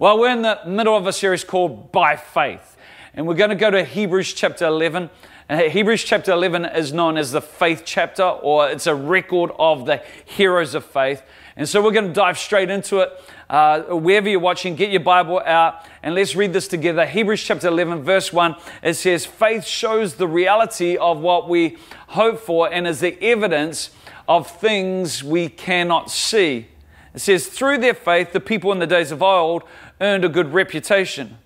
Well, 0.00 0.20
we're 0.20 0.30
in 0.30 0.42
the 0.42 0.60
middle 0.64 0.96
of 0.96 1.08
a 1.08 1.12
series 1.12 1.42
called 1.42 1.90
By 1.90 2.14
Faith, 2.14 2.76
and 3.14 3.26
we're 3.26 3.34
going 3.34 3.50
to 3.50 3.56
go 3.56 3.68
to 3.68 3.82
Hebrews 3.82 4.32
chapter 4.32 4.64
11. 4.64 5.10
Uh, 5.50 5.62
Hebrews 5.64 6.04
chapter 6.04 6.30
11 6.30 6.66
is 6.66 6.92
known 6.92 7.16
as 7.16 7.32
the 7.32 7.40
faith 7.40 7.82
chapter, 7.84 8.22
or 8.22 8.70
it's 8.70 8.86
a 8.86 8.94
record 8.94 9.50
of 9.58 9.86
the 9.86 10.00
heroes 10.24 10.76
of 10.76 10.84
faith. 10.84 11.24
And 11.56 11.68
so 11.68 11.82
we're 11.82 11.90
going 11.90 12.06
to 12.06 12.12
dive 12.12 12.38
straight 12.38 12.70
into 12.70 13.00
it. 13.00 13.10
Uh, 13.50 13.80
wherever 13.80 14.28
you're 14.28 14.38
watching, 14.38 14.76
get 14.76 14.90
your 14.92 15.00
Bible 15.00 15.42
out 15.44 15.84
and 16.04 16.14
let's 16.14 16.36
read 16.36 16.52
this 16.52 16.68
together. 16.68 17.04
Hebrews 17.04 17.42
chapter 17.42 17.66
11, 17.66 18.04
verse 18.04 18.32
1, 18.32 18.54
it 18.84 18.94
says, 18.94 19.26
Faith 19.26 19.66
shows 19.66 20.14
the 20.14 20.28
reality 20.28 20.96
of 20.96 21.18
what 21.18 21.48
we 21.48 21.76
hope 22.06 22.38
for 22.38 22.72
and 22.72 22.86
is 22.86 23.00
the 23.00 23.20
evidence 23.20 23.90
of 24.28 24.48
things 24.48 25.24
we 25.24 25.48
cannot 25.48 26.08
see. 26.08 26.68
It 27.14 27.20
says, 27.20 27.48
Through 27.48 27.78
their 27.78 27.94
faith, 27.94 28.32
the 28.32 28.38
people 28.38 28.70
in 28.70 28.78
the 28.78 28.86
days 28.86 29.10
of 29.10 29.24
old 29.24 29.64
earned 30.00 30.24
a 30.24 30.28
good 30.28 30.52
reputation. 30.52 31.38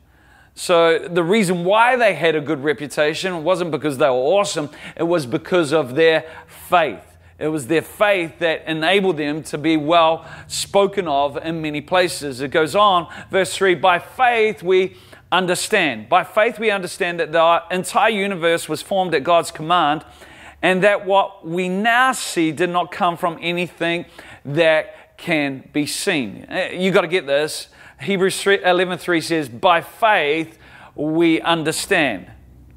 So 0.54 0.99
the 1.08 1.25
reason 1.25 1.64
why 1.64 1.96
they 1.96 2.14
had 2.14 2.35
a 2.35 2.40
good 2.40 2.63
reputation 2.63 3.43
wasn't 3.43 3.71
because 3.71 3.99
they 3.99 4.07
were 4.07 4.13
awesome, 4.13 4.71
it 4.96 5.04
was 5.04 5.25
because 5.25 5.72
of 5.72 5.95
their 5.95 6.25
faith. 6.68 7.04
It 7.39 7.49
was 7.49 7.67
their 7.67 7.82
faith 7.82 8.39
that 8.39 8.68
enabled 8.68 9.17
them 9.17 9.43
to 9.45 9.59
be 9.59 9.76
well 9.76 10.26
spoken 10.46 11.09
of 11.09 11.36
in 11.39 11.61
many 11.61 11.81
places. 11.81 12.40
It 12.40 12.49
goes 12.49 12.76
on, 12.76 13.12
verse 13.31 13.57
3 13.57 13.75
By 13.76 13.99
faith 13.99 14.62
we 14.62 14.96
understand. 15.32 16.09
By 16.09 16.23
faith 16.23 16.59
we 16.59 16.71
understand 16.71 17.18
that 17.18 17.32
the 17.32 17.62
entire 17.75 18.11
universe 18.11 18.68
was 18.68 18.82
formed 18.82 19.14
at 19.14 19.25
God's 19.25 19.50
command, 19.50 20.04
and 20.61 20.84
that 20.84 21.07
what 21.07 21.45
we 21.45 21.68
now 21.68 22.12
see 22.12 22.53
did 22.53 22.71
not 22.71 22.93
come 22.93 23.17
from 23.17 23.39
anything 23.40 24.04
that 24.45 25.17
can 25.17 25.68
be 25.73 25.87
seen. 25.87 26.46
Eh, 26.48 26.73
you 26.73 26.90
got 26.90 27.00
to 27.00 27.09
get 27.09 27.26
this. 27.26 27.68
Hebrews 28.02 28.46
11 28.46 28.98
3 28.98 29.20
says, 29.20 29.48
By 29.48 29.80
faith 29.80 30.58
we 30.94 31.40
understand. 31.40 32.31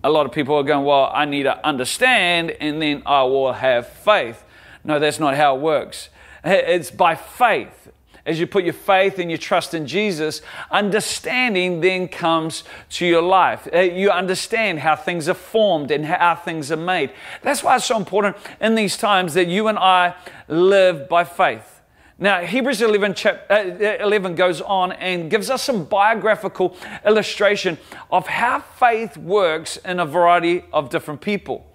A 0.04 0.10
lot 0.10 0.26
of 0.26 0.32
people 0.32 0.56
are 0.56 0.64
going, 0.64 0.86
Well, 0.86 1.12
I 1.14 1.26
need 1.26 1.44
to 1.44 1.66
understand 1.66 2.52
and 2.52 2.82
then 2.82 3.04
I 3.06 3.24
will 3.24 3.54
have 3.54 3.88
faith. 3.88 4.44
No, 4.84 5.00
that's 5.00 5.20
not 5.20 5.36
how 5.36 5.56
it 5.56 5.62
works. 5.62 6.10
It's 6.44 6.92
by 6.92 7.16
faith. 7.16 7.92
As 8.26 8.40
you 8.40 8.48
put 8.48 8.64
your 8.64 8.74
faith 8.74 9.20
and 9.20 9.30
your 9.30 9.38
trust 9.38 9.76
in 9.76 9.86
Jesus, 9.86 10.42
understanding 10.72 11.82
then 11.82 12.08
comes 12.08 12.64
to 12.92 13.06
your 13.06 13.22
life. 13.22 13.68
Uh, 13.72 13.82
you 13.82 14.10
understand 14.10 14.80
how 14.80 14.96
things 14.96 15.30
are 15.30 15.36
formed 15.36 15.92
and 15.92 16.06
how 16.06 16.34
things 16.34 16.72
are 16.72 16.78
made. 16.78 17.12
That's 17.44 17.64
why 17.64 17.76
it's 17.76 17.86
so 17.86 17.98
important 17.98 18.36
in 18.60 18.74
these 18.74 18.98
times 18.98 19.36
that 19.36 19.48
you 19.48 19.68
and 19.68 19.78
I 19.78 20.16
live 20.48 21.08
by 21.08 21.24
faith. 21.24 21.75
Now, 22.18 22.42
Hebrews 22.42 22.82
11, 22.82 23.14
chap, 23.14 23.46
uh, 23.50 23.56
11, 24.00 24.36
goes 24.36 24.62
on 24.62 24.94
and 24.94 25.30
gives 25.30 25.50
us 25.50 25.62
some 25.64 25.84
biographical 25.84 26.78
illustration 27.06 27.78
of 28.10 28.26
how 28.26 28.62
faith 28.62 29.18
works 29.18 29.76
in 29.78 30.00
a 30.00 30.06
variety 30.06 30.64
of 30.72 30.90
different 30.90 31.20
people. 31.20 31.66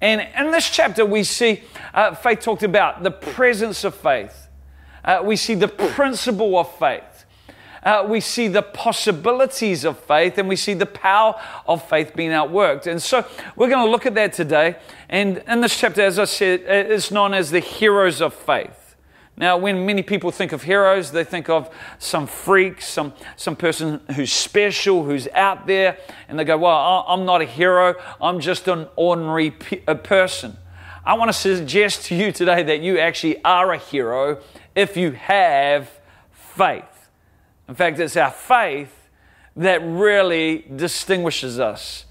And 0.00 0.26
in 0.36 0.50
this 0.50 0.70
chapter, 0.70 1.04
we 1.04 1.24
see 1.24 1.62
uh, 1.92 2.14
faith 2.14 2.40
talked 2.40 2.62
about 2.62 3.02
the 3.02 3.10
presence 3.10 3.84
of 3.84 3.94
faith, 3.94 4.48
uh, 5.04 5.20
we 5.22 5.36
see 5.36 5.54
the 5.54 5.68
principle 5.68 6.58
of 6.58 6.74
faith. 6.78 7.24
Uh, 7.82 8.04
we 8.04 8.18
see 8.18 8.48
the 8.48 8.62
possibilities 8.62 9.84
of 9.84 9.96
faith 9.96 10.38
and 10.38 10.48
we 10.48 10.56
see 10.56 10.74
the 10.74 10.86
power 10.86 11.40
of 11.68 11.88
faith 11.88 12.16
being 12.16 12.32
outworked. 12.32 12.88
And 12.88 13.00
so 13.00 13.24
we're 13.54 13.68
going 13.68 13.84
to 13.84 13.90
look 13.92 14.06
at 14.06 14.14
that 14.16 14.32
today. 14.32 14.74
And 15.08 15.40
in 15.46 15.60
this 15.60 15.78
chapter, 15.78 16.02
as 16.02 16.18
I 16.18 16.24
said, 16.24 16.62
uh, 16.62 16.92
it's 16.92 17.12
known 17.12 17.32
as 17.32 17.52
the 17.52 17.60
heroes 17.60 18.20
of 18.20 18.34
faith. 18.34 18.85
Now, 19.38 19.58
when 19.58 19.84
many 19.84 20.02
people 20.02 20.30
think 20.30 20.52
of 20.52 20.62
heroes, 20.62 21.10
they 21.10 21.22
think 21.22 21.50
of 21.50 21.68
some 21.98 22.26
freak, 22.26 22.80
some, 22.80 23.12
some 23.36 23.54
person 23.54 24.00
who's 24.14 24.32
special, 24.32 25.04
who's 25.04 25.28
out 25.34 25.66
there, 25.66 25.98
and 26.28 26.38
they 26.38 26.44
go, 26.44 26.56
Well, 26.56 27.04
I'm 27.06 27.26
not 27.26 27.42
a 27.42 27.44
hero, 27.44 27.96
I'm 28.20 28.40
just 28.40 28.66
an 28.66 28.88
ordinary 28.96 29.50
person. 29.50 30.56
I 31.04 31.14
want 31.14 31.28
to 31.28 31.34
suggest 31.34 32.06
to 32.06 32.14
you 32.14 32.32
today 32.32 32.62
that 32.62 32.80
you 32.80 32.98
actually 32.98 33.42
are 33.44 33.72
a 33.72 33.78
hero 33.78 34.42
if 34.74 34.96
you 34.96 35.12
have 35.12 35.90
faith. 36.32 37.10
In 37.68 37.74
fact, 37.74 37.98
it's 37.98 38.16
our 38.16 38.30
faith 38.30 39.08
that 39.54 39.80
really 39.84 40.64
distinguishes 40.74 41.60
us. 41.60 42.05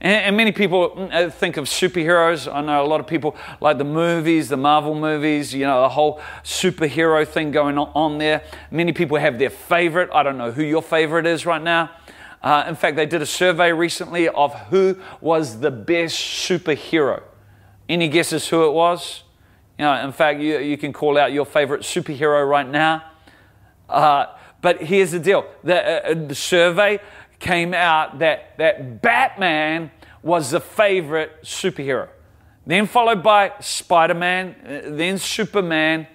And, 0.00 0.36
many 0.36 0.52
people 0.52 0.90
mm, 0.90 1.12
uh, 1.12 1.30
think 1.30 1.56
of 1.56 1.64
superheroes. 1.64 2.52
I 2.52 2.60
know 2.60 2.84
a 2.84 2.86
lot 2.86 3.00
of 3.00 3.06
people 3.06 3.36
like 3.60 3.78
the 3.78 3.84
movies, 3.84 4.48
the 4.48 4.56
Marvel 4.56 4.94
movies, 4.94 5.52
you 5.52 5.66
know, 5.66 5.82
the 5.82 5.88
whole 5.88 6.20
superhero 6.44 7.26
thing 7.26 7.50
going 7.50 7.78
on 7.78 8.18
there. 8.18 8.42
Many 8.70 8.92
people 8.92 9.18
have 9.18 9.38
their 9.38 9.50
favorite. 9.50 10.10
I 10.12 10.22
don't 10.22 10.38
know 10.38 10.52
who 10.52 10.62
your 10.62 10.82
favorite 10.82 11.26
is 11.26 11.44
right 11.44 11.62
now. 11.62 11.90
Uh, 12.40 12.64
in 12.68 12.76
fact, 12.76 12.94
they 12.94 13.06
did 13.06 13.20
a 13.20 13.26
survey 13.26 13.72
recently 13.72 14.28
of 14.28 14.54
who 14.68 14.96
was 15.20 15.58
the 15.58 15.72
best 15.72 16.16
superhero. 16.16 17.22
Any 17.88 18.08
guesses 18.08 18.46
who 18.48 18.66
it 18.66 18.72
was? 18.72 19.24
You 19.78 19.84
know, 19.84 19.94
in 19.94 20.12
fact, 20.12 20.40
you, 20.40 20.58
you 20.58 20.78
can 20.78 20.92
call 20.92 21.18
out 21.18 21.32
your 21.32 21.46
favorite 21.46 21.82
superhero 21.82 22.48
right 22.48 22.68
now. 22.68 23.04
Uh, 23.88 24.26
but 24.60 24.82
here's 24.82 25.12
the 25.12 25.18
deal 25.18 25.46
the, 25.64 26.10
uh, 26.10 26.14
the 26.14 26.34
survey 26.34 27.00
came 27.38 27.74
out 27.74 28.18
that, 28.18 28.56
that 28.58 29.00
Batman 29.02 29.90
was 30.22 30.50
the 30.50 30.60
favorite 30.60 31.42
superhero. 31.42 32.08
Then 32.66 32.86
followed 32.86 33.22
by 33.22 33.52
Spider 33.60 34.14
Man, 34.14 34.54
then 34.96 35.18
Superman, 35.18 36.06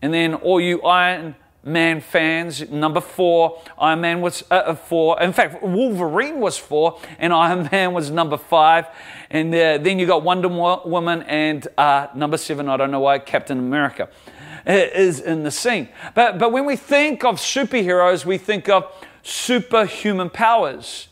and 0.00 0.14
then 0.14 0.34
all 0.34 0.60
you 0.60 0.80
Iron 0.82 1.34
Man 1.64 2.00
fans, 2.00 2.70
number 2.70 3.00
four, 3.00 3.60
Iron 3.78 4.00
Man 4.00 4.20
was 4.22 4.42
uh, 4.50 4.54
uh 4.54 4.74
four. 4.74 5.20
In 5.20 5.34
fact, 5.34 5.62
Wolverine 5.62 6.40
was 6.40 6.56
four, 6.56 6.98
and 7.18 7.32
Iron 7.32 7.68
Man 7.70 7.92
was 7.92 8.10
number 8.10 8.38
five. 8.38 8.86
And 9.28 9.54
uh, 9.54 9.76
then 9.78 9.98
you 9.98 10.06
got 10.06 10.22
Wonder 10.22 10.48
Woman, 10.48 11.22
and 11.24 11.68
uh, 11.76 12.06
number 12.14 12.38
seven, 12.38 12.68
I 12.68 12.78
don't 12.78 12.90
know 12.90 13.00
why, 13.00 13.18
Captain 13.18 13.58
America 13.58 14.08
uh, 14.66 14.72
is 14.72 15.20
in 15.20 15.42
the 15.42 15.50
scene. 15.50 15.88
But, 16.14 16.38
but 16.38 16.52
when 16.52 16.64
we 16.64 16.76
think 16.76 17.24
of 17.24 17.36
superheroes, 17.36 18.24
we 18.24 18.38
think 18.38 18.68
of 18.68 18.90
superhuman 19.28 20.30
powers. 20.30 21.08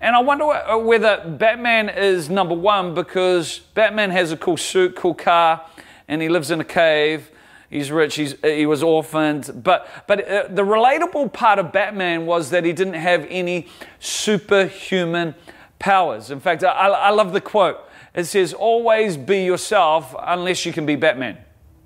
And 0.00 0.14
I 0.14 0.20
wonder 0.20 0.46
whether 0.78 1.24
Batman 1.26 1.88
is 1.88 2.30
number 2.30 2.54
one 2.54 2.94
because 2.94 3.58
Batman 3.74 4.10
has 4.10 4.32
a 4.32 4.36
cool 4.36 4.56
suit, 4.56 4.94
cool 4.96 5.14
car, 5.14 5.66
and 6.06 6.22
he 6.22 6.28
lives 6.28 6.50
in 6.50 6.60
a 6.60 6.64
cave. 6.64 7.30
He's 7.68 7.90
rich, 7.90 8.14
he's, 8.14 8.34
he 8.42 8.64
was 8.64 8.82
orphaned. 8.82 9.62
But, 9.62 9.88
but 10.06 10.26
uh, 10.26 10.46
the 10.48 10.62
relatable 10.62 11.32
part 11.32 11.58
of 11.58 11.72
Batman 11.72 12.24
was 12.24 12.50
that 12.50 12.64
he 12.64 12.72
didn't 12.72 12.94
have 12.94 13.26
any 13.28 13.68
superhuman 13.98 15.34
powers. 15.78 16.30
In 16.30 16.40
fact, 16.40 16.64
I, 16.64 16.70
I 16.70 17.10
love 17.10 17.32
the 17.32 17.40
quote. 17.40 17.78
It 18.14 18.24
says, 18.24 18.54
Always 18.54 19.16
be 19.16 19.44
yourself 19.44 20.14
unless 20.18 20.64
you 20.64 20.72
can 20.72 20.86
be 20.86 20.96
Batman. 20.96 21.36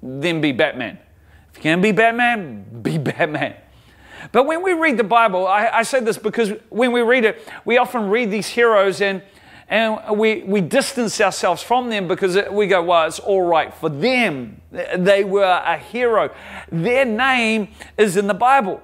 Then 0.03 0.41
be 0.41 0.53
Batman. 0.53 0.99
If 1.51 1.57
you 1.57 1.63
can 1.63 1.81
be 1.81 1.93
Batman, 1.93 2.83
be 2.83 2.99
Batman. 2.99 3.57
But 4.31 4.45
when 4.45 4.63
we 4.63 4.73
read 4.73 4.97
the 4.97 5.05
Bible, 5.05 5.47
I, 5.47 5.69
I 5.69 5.83
say 5.83 6.01
this 6.01 6.19
because 6.19 6.53
when 6.69 6.93
we 6.93 7.01
read 7.01 7.25
it, 7.25 7.49
we 7.65 7.79
often 7.79 8.09
read 8.09 8.31
these 8.31 8.49
heroes 8.49 9.01
and 9.01 9.23
and 9.73 10.19
we, 10.19 10.43
we 10.43 10.61
distance 10.61 11.19
ourselves 11.19 11.63
from 11.63 11.89
them 11.89 12.07
because 12.07 12.37
we 12.51 12.67
go, 12.67 12.83
well, 12.83 13.07
it's 13.07 13.19
all 13.19 13.41
right 13.41 13.73
for 13.73 13.89
them. 13.89 14.61
They 14.71 15.25
were 15.25 15.45
a 15.45 15.79
hero. 15.79 16.31
Their 16.71 17.07
name 17.07 17.69
is 17.97 18.19
in 18.19 18.27
the 18.27 18.35
Bible. 18.35 18.83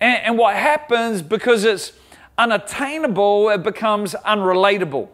And, 0.00 0.18
and 0.24 0.38
what 0.38 0.56
happens 0.56 1.20
because 1.20 1.64
it's 1.64 1.92
unattainable, 2.38 3.50
it 3.50 3.62
becomes 3.62 4.14
unrelatable. 4.24 5.08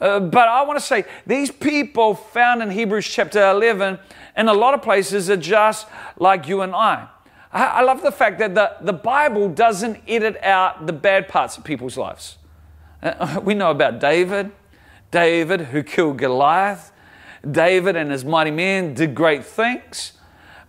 Uh, 0.00 0.18
but 0.18 0.48
I 0.48 0.62
want 0.62 0.80
to 0.80 0.84
say 0.84 1.04
these 1.24 1.52
people 1.52 2.16
found 2.16 2.62
in 2.62 2.70
Hebrews 2.72 3.06
chapter 3.06 3.48
11 3.48 4.00
in 4.36 4.48
a 4.48 4.52
lot 4.52 4.74
of 4.74 4.82
places 4.82 5.30
are 5.30 5.36
just 5.36 5.86
like 6.18 6.48
you 6.48 6.62
and 6.62 6.74
I. 6.74 7.06
I 7.52 7.82
love 7.82 8.02
the 8.02 8.12
fact 8.12 8.38
that 8.38 8.54
the, 8.54 8.76
the 8.80 8.94
Bible 8.94 9.48
doesn't 9.50 10.00
edit 10.08 10.38
out 10.42 10.86
the 10.86 10.92
bad 10.92 11.28
parts 11.28 11.58
of 11.58 11.64
people's 11.64 11.98
lives. 11.98 12.38
Uh, 13.02 13.40
we 13.44 13.52
know 13.54 13.70
about 13.70 14.00
David, 14.00 14.52
David 15.10 15.60
who 15.60 15.82
killed 15.82 16.18
Goliath. 16.18 16.92
David 17.50 17.96
and 17.96 18.10
his 18.10 18.24
mighty 18.24 18.52
men 18.52 18.94
did 18.94 19.14
great 19.14 19.44
things. 19.44 20.12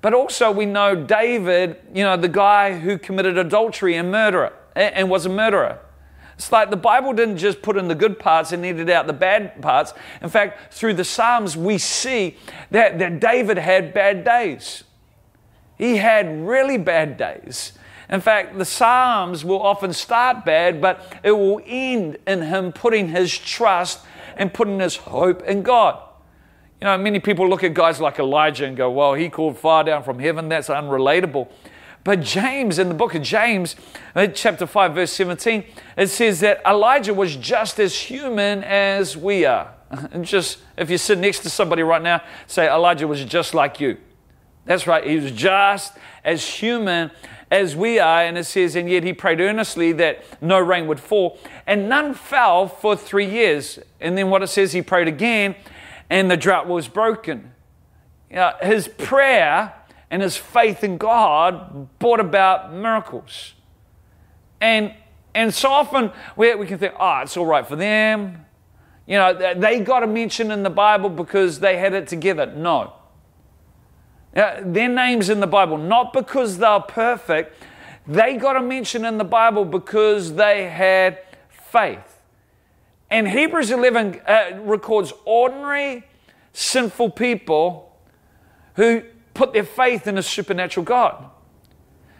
But 0.01 0.13
also, 0.13 0.51
we 0.51 0.65
know 0.65 0.95
David, 0.95 1.77
you 1.93 2.03
know, 2.03 2.17
the 2.17 2.27
guy 2.27 2.77
who 2.77 2.97
committed 2.97 3.37
adultery 3.37 3.95
and 3.95 4.11
murder 4.11 4.51
and 4.75 5.09
was 5.09 5.25
a 5.25 5.29
murderer. 5.29 5.79
It's 6.35 6.51
like 6.51 6.71
the 6.71 6.75
Bible 6.75 7.13
didn't 7.13 7.37
just 7.37 7.61
put 7.61 7.77
in 7.77 7.87
the 7.87 7.95
good 7.95 8.19
parts 8.19 8.51
and 8.51 8.65
edit 8.65 8.89
out 8.89 9.07
the 9.07 9.13
bad 9.13 9.61
parts. 9.61 9.93
In 10.21 10.29
fact, 10.29 10.73
through 10.73 10.95
the 10.95 11.05
Psalms, 11.05 11.55
we 11.55 11.77
see 11.77 12.35
that, 12.71 12.99
that 12.99 13.21
David 13.21 13.57
had 13.57 13.93
bad 13.93 14.25
days. 14.25 14.83
He 15.77 15.97
had 15.97 16.45
really 16.45 16.77
bad 16.77 17.17
days. 17.17 17.73
In 18.09 18.21
fact, 18.21 18.57
the 18.57 18.65
Psalms 18.65 19.43
will 19.43 19.61
often 19.61 19.93
start 19.93 20.45
bad, 20.45 20.81
but 20.81 21.17
it 21.23 21.31
will 21.31 21.61
end 21.65 22.17
in 22.27 22.43
him 22.43 22.71
putting 22.71 23.07
his 23.07 23.37
trust 23.37 24.01
and 24.35 24.53
putting 24.53 24.79
his 24.79 24.97
hope 24.97 25.41
in 25.43 25.63
God. 25.63 26.01
You 26.81 26.85
know, 26.85 26.97
many 26.97 27.19
people 27.19 27.49
look 27.49 27.63
at 27.63 27.73
guys 27.73 28.01
like 28.01 28.19
Elijah 28.19 28.65
and 28.65 28.75
go, 28.75 28.91
well, 28.91 29.13
he 29.13 29.29
called 29.29 29.57
fire 29.57 29.85
down 29.85 30.03
from 30.03 30.19
heaven. 30.19 30.49
That's 30.49 30.67
unrelatable. 30.67 31.49
But 32.03 32.19
James, 32.19 32.77
in 32.79 32.89
the 32.89 32.93
book 32.93 33.15
of 33.15 33.21
James, 33.21 33.77
uh, 34.13 34.27
chapter 34.27 34.67
5, 34.67 34.93
verse 34.93 35.13
17, 35.13 35.63
it 35.97 36.07
says 36.07 36.41
that 36.41 36.61
Elijah 36.67 37.13
was 37.13 37.37
just 37.37 37.79
as 37.79 37.97
human 37.97 38.63
as 38.63 39.15
we 39.15 39.45
are. 39.45 39.73
And 40.11 40.25
just, 40.25 40.57
if 40.75 40.89
you 40.89 40.97
sit 40.97 41.19
next 41.19 41.39
to 41.39 41.49
somebody 41.49 41.83
right 41.83 42.01
now, 42.01 42.21
say, 42.47 42.67
Elijah 42.67 43.07
was 43.07 43.23
just 43.23 43.53
like 43.53 43.79
you. 43.79 43.97
That's 44.65 44.87
right, 44.87 45.05
he 45.05 45.17
was 45.17 45.31
just 45.31 45.97
as 46.23 46.45
human 46.45 47.11
as 47.51 47.75
we 47.75 47.99
are. 47.99 48.23
And 48.23 48.37
it 48.37 48.45
says, 48.45 48.75
and 48.75 48.89
yet 48.89 49.03
he 49.03 49.13
prayed 49.13 49.41
earnestly 49.41 49.91
that 49.93 50.23
no 50.41 50.59
rain 50.59 50.87
would 50.87 50.99
fall. 50.99 51.37
And 51.67 51.89
none 51.89 52.13
fell 52.13 52.67
for 52.67 52.95
three 52.95 53.29
years. 53.29 53.79
And 53.99 54.17
then 54.17 54.29
what 54.29 54.41
it 54.41 54.47
says, 54.47 54.71
he 54.71 54.81
prayed 54.81 55.07
again, 55.07 55.55
and 56.09 56.31
the 56.31 56.37
drought 56.37 56.67
was 56.67 56.87
broken. 56.87 57.51
You 58.29 58.37
know, 58.37 58.53
his 58.61 58.87
prayer 58.87 59.73
and 60.09 60.21
his 60.21 60.37
faith 60.37 60.83
in 60.83 60.97
God 60.97 61.99
brought 61.99 62.19
about 62.19 62.73
miracles. 62.73 63.53
And, 64.61 64.93
and 65.35 65.53
so 65.53 65.69
often 65.69 66.11
we, 66.35 66.55
we 66.55 66.65
can 66.65 66.77
think, 66.77 66.93
oh, 66.99 67.19
it's 67.19 67.35
all 67.35 67.45
right 67.45 67.67
for 67.67 67.75
them. 67.75 68.45
You 69.05 69.17
know, 69.17 69.53
they 69.55 69.81
got 69.81 70.03
a 70.03 70.07
mention 70.07 70.51
in 70.51 70.63
the 70.63 70.69
Bible 70.69 71.09
because 71.09 71.59
they 71.59 71.77
had 71.77 71.93
it 71.93 72.07
together. 72.07 72.45
No. 72.45 72.93
Now, 74.35 74.57
their 74.61 74.89
names 74.89 75.29
in 75.29 75.39
the 75.39 75.47
Bible, 75.47 75.77
not 75.77 76.11
because 76.13 76.57
they're 76.57 76.79
perfect, 76.79 77.55
they 78.07 78.35
got 78.37 78.55
a 78.55 78.61
mention 78.61 79.05
in 79.05 79.17
the 79.17 79.23
Bible 79.23 79.63
because 79.63 80.33
they 80.33 80.69
had 80.69 81.19
faith. 81.49 82.21
And 83.09 83.27
Hebrews 83.27 83.69
11 83.69 84.21
uh, 84.25 84.59
records 84.61 85.13
ordinary, 85.25 86.03
sinful 86.51 87.11
people 87.11 87.95
who 88.75 89.03
put 89.33 89.53
their 89.53 89.63
faith 89.63 90.07
in 90.07 90.17
a 90.17 90.23
supernatural 90.23 90.83
God. 90.83 91.29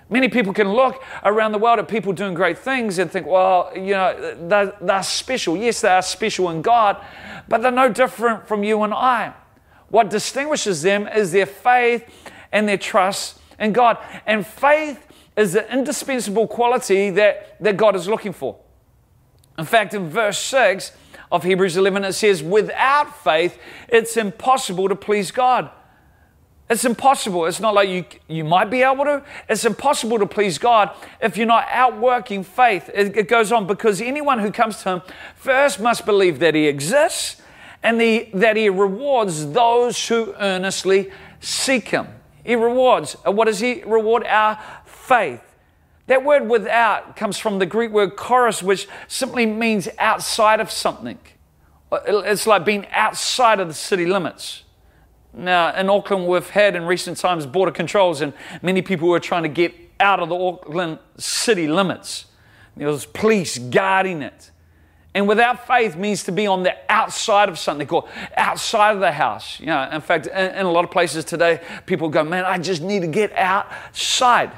Many 0.10 0.30
people 0.30 0.54
can 0.54 0.72
look 0.72 1.04
around 1.24 1.54
the 1.54 1.58
world 1.58 1.80
at 1.80 1.88
people 1.88 2.14
doing 2.14 2.36
great 2.36 2.60
things 2.60 3.00
and 3.00 3.10
think, 3.10 3.26
well, 3.26 3.72
you 3.76 3.94
know, 3.94 4.36
they're, 4.48 4.74
they're 4.80 5.04
special. 5.04 5.58
Yes, 5.58 5.82
they 5.82 5.90
are 5.90 6.04
special 6.04 6.52
in 6.52 6.62
God, 6.62 7.04
but 7.48 7.64
they're 7.64 7.72
no 7.72 7.90
different 7.90 8.48
from 8.48 8.64
you 8.64 8.84
and 8.84 8.94
I. 8.94 9.34
What 9.90 10.10
distinguishes 10.10 10.82
them 10.82 11.08
is 11.08 11.32
their 11.32 11.46
faith 11.46 12.08
and 12.52 12.68
their 12.68 12.78
trust 12.78 13.40
in 13.60 13.74
God. 13.74 13.98
And 14.26 14.46
faith 14.46 15.06
is 15.36 15.54
the 15.54 15.72
indispensable 15.74 16.48
quality 16.48 17.10
that, 17.12 17.58
that 17.62 17.78
God 17.78 17.96
is 17.96 18.08
looking 18.08 18.34
for. 18.34 18.58
In 19.58 19.66
fact, 19.66 19.94
in 19.94 20.10
verse 20.10 20.40
6 20.40 20.92
of 21.32 21.44
Hebrews 21.44 21.78
11, 21.78 22.04
it 22.06 22.14
says, 22.14 22.42
Without 22.42 23.24
faith, 23.24 23.58
it's 23.88 24.18
impossible 24.18 24.90
to 24.90 24.96
please 24.96 25.32
God. 25.32 25.70
It's 26.70 26.86
impossible. 26.86 27.46
It's 27.46 27.60
not 27.60 27.76
like 27.76 27.90
you, 27.90 28.06
you 28.28 28.44
might 28.44 28.70
be 28.70 28.82
able 28.82 29.04
to. 29.04 29.24
It's 29.50 29.66
impossible 29.66 30.18
to 30.20 30.26
please 30.26 30.58
God 30.58 30.92
if 31.22 31.38
you're 31.38 31.46
not 31.46 31.68
outworking 31.70 32.44
faith. 32.44 32.90
It, 32.94 33.16
it 33.16 33.28
goes 33.28 33.52
on 33.52 33.68
because 33.68 34.02
anyone 34.02 34.40
who 34.40 34.52
comes 34.52 34.82
to 34.84 34.90
Him 34.90 35.02
first 35.36 35.80
must 35.80 36.06
believe 36.06 36.40
that 36.40 36.56
He 36.56 36.68
exists 36.68 37.42
and 37.84 38.00
the, 38.00 38.30
that 38.34 38.56
He 38.56 38.70
rewards 38.70 39.52
those 39.52 40.08
who 40.08 40.34
earnestly 40.40 41.12
seek 41.40 41.90
Him. 41.90 42.08
He 42.44 42.56
rewards. 42.56 43.16
Uh, 43.26 43.32
what 43.32 43.46
does 43.46 43.60
He 43.60 43.84
reward? 43.84 44.26
Our 44.26 44.60
faith. 44.86 45.42
That 46.08 46.24
word 46.24 46.50
without 46.50 47.16
comes 47.16 47.38
from 47.38 47.60
the 47.60 47.66
Greek 47.66 47.92
word 47.92 48.16
choris, 48.16 48.62
which 48.62 48.88
simply 49.08 49.46
means 49.46 49.88
outside 49.98 50.60
of 50.60 50.70
something. 50.72 51.20
Uh, 51.92 52.00
it's 52.06 52.48
like 52.48 52.66
being 52.66 52.88
outside 52.92 53.60
of 53.60 53.68
the 53.68 53.74
city 53.74 54.06
limits. 54.06 54.64
Now, 55.34 55.76
in 55.76 55.90
Auckland, 55.90 56.28
we've 56.28 56.50
had 56.50 56.76
in 56.76 56.86
recent 56.86 57.18
times 57.18 57.46
border 57.46 57.72
controls, 57.72 58.22
and 58.22 58.34
many 58.62 58.82
people 58.82 59.08
were 59.08 59.20
trying 59.20 59.44
to 59.44 59.50
get 59.50 59.74
out 60.00 60.20
of 60.20 60.30
the 60.30 60.36
Auckland 60.36 61.00
city 61.18 61.68
limits. 61.68 62.26
There 62.76 62.88
was 62.88 63.06
police 63.06 63.58
guarding 63.58 64.22
it. 64.22 64.52
And 65.16 65.28
without 65.28 65.68
faith 65.68 65.96
means 65.96 66.24
to 66.24 66.32
be 66.32 66.48
on 66.48 66.64
the 66.64 66.76
outside 66.90 67.48
of 67.48 67.60
something, 67.60 67.88
or 67.90 68.08
outside 68.36 68.96
of 68.96 69.00
the 69.00 69.12
house. 69.12 69.60
You 69.60 69.68
know, 69.68 69.90
in 69.92 70.02
fact, 70.02 70.28
in, 70.28 70.56
in 70.56 70.66
a 70.66 70.72
lot 70.72 70.84
of 70.84 70.92
places 70.92 71.24
today, 71.24 71.62
people 71.86 72.10
go, 72.10 72.24
"Man, 72.24 72.46
I 72.46 72.58
just 72.58 72.82
need 72.82 73.02
to 73.02 73.08
get 73.08 73.32
outside." 73.34 74.52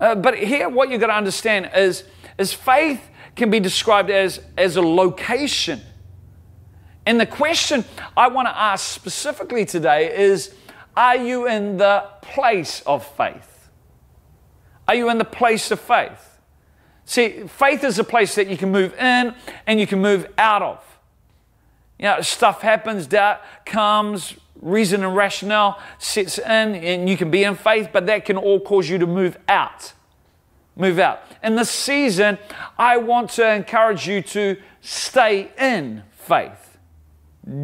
Uh, 0.00 0.14
but 0.14 0.36
here, 0.36 0.68
what 0.68 0.90
you've 0.90 1.00
got 1.00 1.06
to 1.06 1.16
understand 1.16 1.70
is, 1.74 2.04
is 2.38 2.52
faith 2.52 3.00
can 3.36 3.50
be 3.50 3.60
described 3.60 4.10
as, 4.10 4.40
as 4.56 4.76
a 4.76 4.82
location. 4.82 5.80
And 7.06 7.20
the 7.20 7.26
question 7.26 7.84
I 8.16 8.28
want 8.28 8.48
to 8.48 8.56
ask 8.56 8.92
specifically 8.92 9.64
today 9.64 10.16
is 10.16 10.54
Are 10.96 11.16
you 11.16 11.46
in 11.46 11.76
the 11.76 12.04
place 12.22 12.82
of 12.82 13.06
faith? 13.16 13.68
Are 14.88 14.94
you 14.94 15.10
in 15.10 15.18
the 15.18 15.24
place 15.24 15.70
of 15.70 15.80
faith? 15.80 16.33
See, 17.06 17.46
faith 17.46 17.84
is 17.84 17.98
a 17.98 18.04
place 18.04 18.34
that 18.34 18.48
you 18.48 18.56
can 18.56 18.70
move 18.70 18.94
in 18.94 19.34
and 19.66 19.78
you 19.78 19.86
can 19.86 20.00
move 20.00 20.26
out 20.38 20.62
of. 20.62 20.98
You 21.98 22.06
know, 22.06 22.20
stuff 22.22 22.62
happens, 22.62 23.06
doubt 23.06 23.40
comes, 23.64 24.34
reason 24.60 25.04
and 25.04 25.14
rationale 25.14 25.80
sets 25.98 26.38
in, 26.38 26.74
and 26.74 27.08
you 27.08 27.16
can 27.16 27.30
be 27.30 27.44
in 27.44 27.54
faith, 27.54 27.90
but 27.92 28.06
that 28.06 28.24
can 28.24 28.36
all 28.36 28.58
cause 28.58 28.88
you 28.88 28.98
to 28.98 29.06
move 29.06 29.36
out. 29.48 29.92
Move 30.76 30.98
out. 30.98 31.22
In 31.42 31.54
this 31.54 31.70
season, 31.70 32.38
I 32.78 32.96
want 32.96 33.30
to 33.30 33.48
encourage 33.54 34.08
you 34.08 34.22
to 34.22 34.56
stay 34.80 35.52
in 35.58 36.02
faith. 36.10 36.78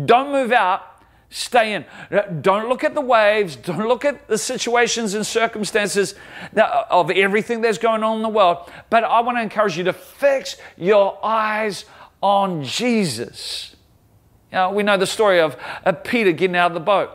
Don't 0.05 0.31
move 0.31 0.53
out, 0.53 0.83
stay 1.31 1.75
in. 1.75 1.85
Don't 2.43 2.69
look 2.69 2.85
at 2.85 2.95
the 2.95 3.01
waves, 3.01 3.57
don't 3.57 3.89
look 3.89 4.05
at 4.05 4.27
the 4.29 4.37
situations 4.37 5.15
and 5.15 5.25
circumstances 5.25 6.15
of 6.91 7.11
everything 7.11 7.61
that's 7.61 7.79
going 7.79 8.03
on 8.03 8.17
in 8.17 8.23
the 8.23 8.29
world. 8.29 8.69
But 8.91 9.05
I 9.05 9.21
want 9.21 9.39
to 9.39 9.43
encourage 9.43 9.79
you 9.79 9.85
to 9.85 9.93
fix 9.93 10.57
your 10.77 11.19
eyes 11.25 11.85
on 12.21 12.65
Jesus. 12.65 13.77
You 14.51 14.57
know, 14.57 14.71
we 14.73 14.83
know 14.83 14.97
the 14.97 15.07
story 15.07 15.41
of, 15.41 15.57
of 15.85 16.03
Peter 16.03 16.33
getting 16.33 16.57
out 16.57 16.73
of 16.73 16.75
the 16.75 16.81
boat. 16.81 17.11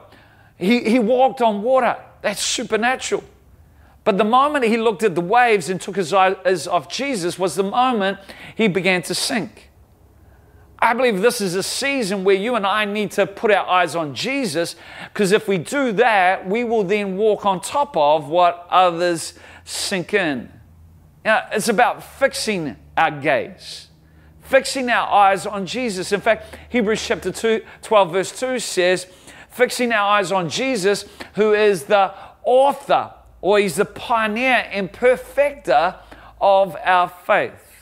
He, 0.58 0.90
he 0.90 1.00
walked 1.00 1.42
on 1.42 1.62
water. 1.62 1.98
That's 2.22 2.42
supernatural. 2.42 3.24
But 4.06 4.18
the 4.18 4.24
moment 4.24 4.64
he 4.66 4.78
looked 4.78 5.04
at 5.04 5.16
the 5.16 5.22
waves 5.22 5.70
and 5.70 5.82
took 5.82 5.98
his 5.98 6.14
eyes 6.14 6.68
off 6.68 6.90
Jesus 6.90 7.38
was 7.38 7.56
the 7.56 7.64
moment 7.64 8.20
he 8.56 8.68
began 8.68 9.02
to 9.04 9.16
sink. 9.16 9.70
I 10.80 10.94
believe 10.94 11.22
this 11.22 11.40
is 11.40 11.56
a 11.56 11.64
season 11.64 12.24
where 12.24 12.36
you 12.36 12.56
and 12.56 12.66
I 12.66 12.86
need 12.86 13.12
to 13.12 13.26
put 13.26 13.52
our 13.52 13.66
eyes 13.66 13.96
on 13.96 14.14
Jesus 14.14 14.76
because 15.14 15.32
if 15.32 15.48
we 15.48 15.58
do 15.58 15.94
that, 15.94 16.48
we 16.48 16.64
will 16.64 16.84
then 16.84 17.18
walk 17.18 17.46
on 17.46 17.62
top 17.62 17.96
of 17.96 18.28
what 18.28 18.68
others 18.70 19.34
sink 19.64 20.14
in. 20.14 20.52
It's 21.24 21.70
about 21.70 22.04
fixing 22.04 22.76
our 22.98 23.10
gaze, 23.10 23.88
fixing 24.42 24.90
our 24.90 25.08
eyes 25.08 25.46
on 25.46 25.66
Jesus. 25.66 26.12
In 26.12 26.22
fact, 26.22 26.58
Hebrews 26.70 27.06
chapter 27.06 27.32
2, 27.32 27.64
12, 27.82 28.12
verse 28.12 28.40
2 28.40 28.60
says, 28.60 29.08
fixing 29.50 29.92
our 29.92 30.18
eyes 30.18 30.32
on 30.32 30.50
Jesus, 30.50 31.06
who 31.36 31.54
is 31.54 31.86
the 31.86 32.14
author 32.44 33.12
or 33.42 33.60
he's 33.60 33.76
the 33.76 33.86
pioneer 33.86 34.68
and 34.72 34.92
perfecter 34.92 35.96
of 36.42 36.76
our 36.84 37.08
faith 37.10 37.75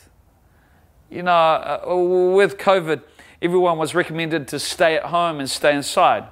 you 1.13 1.21
know, 1.21 1.31
uh, 1.31 1.95
with 2.35 2.57
COVID, 2.57 3.01
everyone 3.41 3.77
was 3.77 3.93
recommended 3.93 4.47
to 4.47 4.59
stay 4.59 4.95
at 4.95 5.03
home 5.03 5.39
and 5.39 5.49
stay 5.49 5.75
inside. 5.75 6.25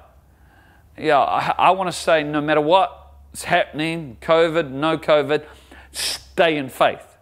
Yeah, 0.98 1.20
I, 1.20 1.54
I 1.56 1.70
want 1.70 1.88
to 1.88 1.92
say 1.92 2.24
no 2.24 2.40
matter 2.40 2.60
what's 2.60 3.44
happening, 3.44 4.16
COVID, 4.20 4.70
no 4.70 4.98
COVID, 4.98 5.44
stay 5.92 6.56
in 6.56 6.68
faith. 6.68 7.16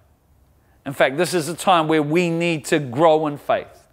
In 0.87 0.95
fact, 0.95 1.19
this 1.19 1.35
is 1.35 1.49
a 1.49 1.55
time 1.55 1.87
where 1.87 2.03
we 2.03 2.31
need 2.31 2.65
to 2.67 2.79
grow 2.79 3.27
in 3.27 3.37
faith. 3.37 3.89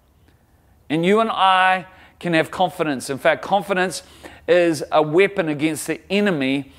And 0.90 1.06
you 1.06 1.20
and 1.20 1.30
I 1.30 1.88
can 2.20 2.34
have 2.34 2.50
confidence. 2.50 3.10
In 3.10 3.18
fact, 3.18 3.42
confidence 3.42 4.04
is 4.48 4.84
a 4.94 5.02
weapon 5.02 5.50
against 5.50 5.88
the 5.88 6.00
enemy 6.10 6.72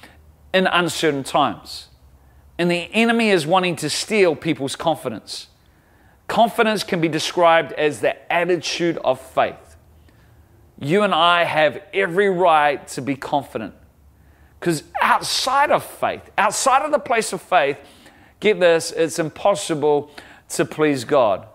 in 0.55 0.67
uncertain 0.67 1.23
times. 1.23 1.89
And 2.57 2.71
the 2.71 2.89
enemy 2.95 3.29
is 3.29 3.47
wanting 3.47 3.77
to 3.77 3.91
steal 3.91 4.35
people's 4.35 4.75
confidence. 4.75 5.49
Confidence 6.29 6.85
can 6.85 7.01
be 7.01 7.09
described 7.09 7.73
as 7.73 8.01
the 8.01 8.33
attitude 8.33 8.99
of 8.99 9.21
faith. 9.21 9.77
You 10.79 11.03
and 11.03 11.15
I 11.15 11.45
have 11.45 11.83
every 11.93 12.29
right 12.29 12.87
to 12.89 13.03
be 13.03 13.17
confident. 13.17 13.75
Because 14.61 14.85
outside 15.01 15.71
of 15.71 15.85
faith, 15.85 16.31
outside 16.37 16.83
of 16.83 16.93
the 16.93 16.99
place 16.99 17.33
of 17.33 17.41
faith, 17.41 17.79
get 18.41 18.61
this, 18.61 18.93
it's 18.93 19.19
impossible 19.19 20.11
to 20.51 20.65
please 20.65 21.05
God. 21.05 21.47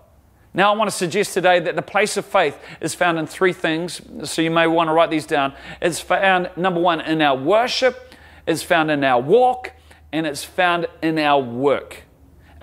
Now, 0.54 0.74
I 0.74 0.78
want 0.78 0.90
to 0.90 0.96
suggest 0.96 1.34
today 1.34 1.60
that 1.60 1.76
the 1.76 1.82
place 1.82 2.16
of 2.16 2.26
faith 2.26 2.60
is 2.80 2.94
found 2.94 3.18
in 3.18 3.26
three 3.26 3.54
things, 3.54 4.02
so 4.24 4.42
you 4.42 4.52
may 4.52 4.68
want 4.68 4.88
to 4.88 4.94
write 4.94 5.10
these 5.10 5.26
down. 5.26 5.54
It's 5.82 6.00
found, 6.00 6.52
number 6.56 6.80
one, 6.80 7.02
in 7.02 7.22
our 7.22 7.36
worship, 7.36 8.14
it's 8.46 8.62
found 8.62 8.92
in 8.92 9.04
our 9.04 9.20
walk, 9.20 9.72
and 10.12 10.28
it's 10.28 10.44
found 10.44 10.88
in 11.02 11.18
our 11.18 11.42
work. 11.42 12.04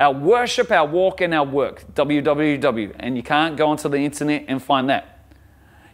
Our 0.01 0.15
worship, 0.15 0.71
our 0.71 0.87
walk, 0.87 1.21
and 1.21 1.35
our 1.35 1.45
work. 1.45 1.85
www. 1.95 2.97
And 2.99 3.17
you 3.17 3.23
can't 3.23 3.57
go 3.57 3.69
onto 3.69 3.89
the 3.89 3.99
internet 3.99 4.47
and 4.49 4.63
find 4.63 4.89
that. 4.89 5.21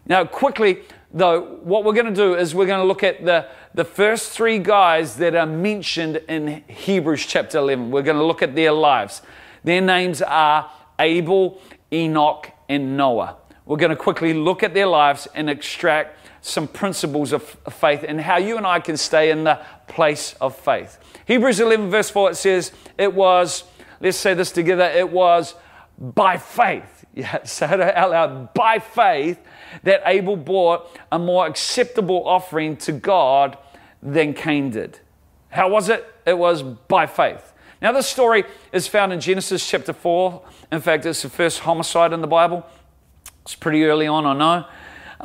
Now, 0.06 0.24
quickly, 0.24 0.82
though, 1.12 1.58
what 1.64 1.84
we're 1.84 1.92
going 1.92 2.06
to 2.06 2.14
do 2.14 2.34
is 2.36 2.54
we're 2.54 2.66
going 2.66 2.80
to 2.80 2.86
look 2.86 3.02
at 3.02 3.24
the, 3.24 3.48
the 3.74 3.84
first 3.84 4.30
three 4.30 4.60
guys 4.60 5.16
that 5.16 5.34
are 5.34 5.46
mentioned 5.46 6.22
in 6.28 6.62
Hebrews 6.68 7.26
chapter 7.26 7.58
11. 7.58 7.90
We're 7.90 8.02
going 8.02 8.16
to 8.16 8.24
look 8.24 8.42
at 8.42 8.54
their 8.54 8.70
lives. 8.70 9.22
Their 9.64 9.80
names 9.80 10.22
are 10.22 10.70
Abel, 11.00 11.60
Enoch, 11.92 12.52
and 12.68 12.96
Noah. 12.96 13.36
We're 13.64 13.76
going 13.76 13.90
to 13.90 13.96
quickly 13.96 14.32
look 14.32 14.62
at 14.62 14.72
their 14.72 14.86
lives 14.86 15.26
and 15.34 15.50
extract 15.50 16.16
some 16.40 16.68
principles 16.68 17.32
of 17.32 17.42
faith 17.42 18.04
and 18.06 18.20
how 18.20 18.36
you 18.36 18.56
and 18.56 18.64
I 18.64 18.78
can 18.78 18.96
stay 18.96 19.32
in 19.32 19.42
the 19.42 19.60
place 19.88 20.36
of 20.40 20.56
faith. 20.56 20.98
Hebrews 21.26 21.58
11, 21.58 21.90
verse 21.90 22.08
4, 22.08 22.30
it 22.30 22.36
says, 22.36 22.70
It 22.96 23.12
was, 23.12 23.64
let's 24.00 24.16
say 24.16 24.34
this 24.34 24.52
together, 24.52 24.84
it 24.84 25.10
was 25.10 25.54
by 25.98 26.36
faith. 26.36 26.92
Yeah, 27.16 27.44
say 27.44 27.72
it 27.72 27.80
out 27.80 28.10
loud. 28.10 28.52
By 28.52 28.78
faith, 28.78 29.40
that 29.84 30.02
Abel 30.04 30.36
brought 30.36 30.94
a 31.10 31.18
more 31.18 31.46
acceptable 31.46 32.28
offering 32.28 32.76
to 32.76 32.92
God 32.92 33.56
than 34.02 34.34
Cain 34.34 34.68
did. 34.68 35.00
How 35.48 35.70
was 35.70 35.88
it? 35.88 36.04
It 36.26 36.36
was 36.36 36.62
by 36.62 37.06
faith. 37.06 37.54
Now, 37.80 37.92
this 37.92 38.06
story 38.06 38.44
is 38.70 38.86
found 38.86 39.14
in 39.14 39.20
Genesis 39.20 39.66
chapter 39.66 39.94
4. 39.94 40.42
In 40.72 40.82
fact, 40.82 41.06
it's 41.06 41.22
the 41.22 41.30
first 41.30 41.60
homicide 41.60 42.12
in 42.12 42.20
the 42.20 42.26
Bible. 42.26 42.66
It's 43.42 43.54
pretty 43.54 43.84
early 43.84 44.06
on, 44.06 44.26
I 44.26 44.34
know, 44.34 44.66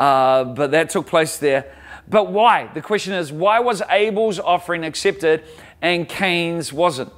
uh, 0.02 0.44
but 0.46 0.72
that 0.72 0.92
took 0.92 1.08
place 1.08 1.38
there. 1.38 1.74
But 2.08 2.32
why? 2.32 2.70
The 2.74 2.82
question 2.82 3.14
is, 3.14 3.32
why 3.32 3.60
was 3.60 3.82
Abel's 3.90 4.40
offering 4.40 4.86
accepted 4.86 5.44
and 5.82 6.08
Cain's 6.08 6.72
wasn't? 6.72 7.12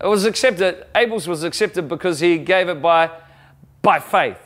It 0.00 0.06
was 0.06 0.24
accepted, 0.24 0.86
Abel's 0.94 1.26
was 1.26 1.42
accepted 1.42 1.88
because 1.88 2.20
he 2.20 2.38
gave 2.38 2.68
it 2.68 2.82
by, 2.82 3.10
by 3.82 3.98
faith. 3.98 4.38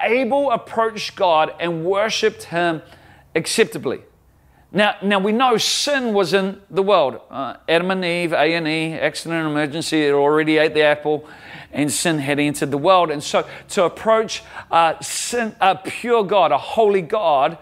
Abel 0.00 0.50
approached 0.50 1.14
God 1.14 1.54
and 1.60 1.84
worshiped 1.84 2.44
him 2.44 2.82
acceptably. 3.34 4.00
Now, 4.70 4.96
now 5.02 5.18
we 5.18 5.32
know 5.32 5.56
sin 5.56 6.12
was 6.12 6.34
in 6.34 6.60
the 6.68 6.82
world. 6.82 7.20
Uh, 7.30 7.56
Adam 7.68 7.90
and 7.90 8.04
Eve, 8.04 8.32
A 8.32 8.54
and 8.54 8.68
E, 8.68 8.92
accident 8.94 9.40
and 9.40 9.50
emergency, 9.50 10.04
had 10.04 10.12
already 10.12 10.58
ate 10.58 10.74
the 10.74 10.82
apple, 10.82 11.26
and 11.72 11.90
sin 11.90 12.18
had 12.18 12.38
entered 12.38 12.70
the 12.70 12.78
world. 12.78 13.10
And 13.10 13.22
so, 13.22 13.48
to 13.70 13.84
approach 13.84 14.42
uh, 14.70 15.00
sin, 15.00 15.54
a 15.60 15.76
pure 15.76 16.22
God, 16.22 16.52
a 16.52 16.58
holy 16.58 17.00
God, 17.00 17.56